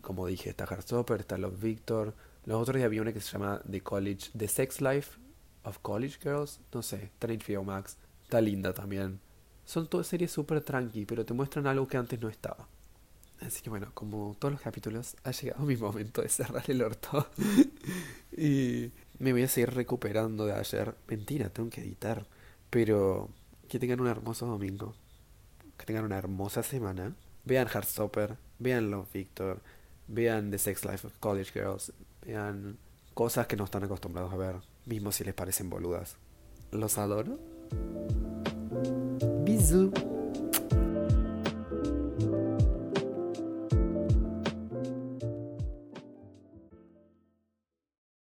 como 0.00 0.26
dije, 0.26 0.50
está 0.50 0.64
Heartstopper, 0.64 1.20
está 1.20 1.38
Love 1.38 1.60
Victor. 1.60 2.14
Los 2.46 2.60
otros 2.60 2.76
días 2.76 2.86
había 2.86 3.02
una 3.02 3.12
que 3.12 3.20
se 3.20 3.30
llama 3.30 3.60
The 3.70 3.80
College, 3.82 4.30
The 4.36 4.48
Sex 4.48 4.80
Life 4.80 5.18
of 5.62 5.78
College 5.80 6.18
Girls, 6.20 6.60
no 6.72 6.82
sé, 6.82 7.10
Trainfield 7.18 7.64
Max. 7.64 7.96
Está 8.24 8.40
linda 8.40 8.72
también. 8.72 9.20
Son 9.64 9.88
todas 9.88 10.06
series 10.06 10.32
súper 10.32 10.62
tranqui, 10.62 11.04
pero 11.04 11.24
te 11.24 11.34
muestran 11.34 11.66
algo 11.66 11.86
que 11.86 11.96
antes 11.96 12.20
no 12.20 12.28
estaba. 12.28 12.66
Así 13.40 13.62
que 13.62 13.70
bueno, 13.70 13.90
como 13.94 14.34
todos 14.38 14.52
los 14.52 14.60
capítulos, 14.60 15.16
ha 15.22 15.30
llegado 15.30 15.64
mi 15.64 15.76
momento 15.76 16.22
de 16.22 16.28
cerrar 16.28 16.64
el 16.68 16.82
orto. 16.82 17.28
y 18.36 18.90
me 19.18 19.32
voy 19.32 19.42
a 19.42 19.48
seguir 19.48 19.70
recuperando 19.70 20.46
de 20.46 20.54
ayer. 20.54 20.94
Mentira, 21.08 21.50
tengo 21.50 21.70
que 21.70 21.80
editar. 21.80 22.26
Pero 22.70 23.28
que 23.68 23.78
tengan 23.78 24.00
un 24.00 24.06
hermoso 24.06 24.46
domingo. 24.46 24.94
Que 25.76 25.86
tengan 25.86 26.04
una 26.04 26.18
hermosa 26.18 26.62
semana. 26.62 27.14
Vean 27.44 27.68
Heartstopper. 27.68 28.36
Vean 28.58 28.90
Love 28.90 29.12
Victor. 29.12 29.60
Vean 30.06 30.50
The 30.50 30.58
Sex 30.58 30.84
Life 30.84 31.06
of 31.06 31.18
College 31.18 31.52
Girls. 31.52 31.92
Vean 32.24 32.78
cosas 33.14 33.46
que 33.46 33.56
no 33.56 33.64
están 33.64 33.84
acostumbrados 33.84 34.32
a 34.32 34.36
ver. 34.36 34.56
Mismo 34.86 35.12
si 35.12 35.24
les 35.24 35.34
parecen 35.34 35.70
boludas. 35.70 36.16
Los 36.70 36.98
adoro. 36.98 37.38
Bisous. 39.44 39.90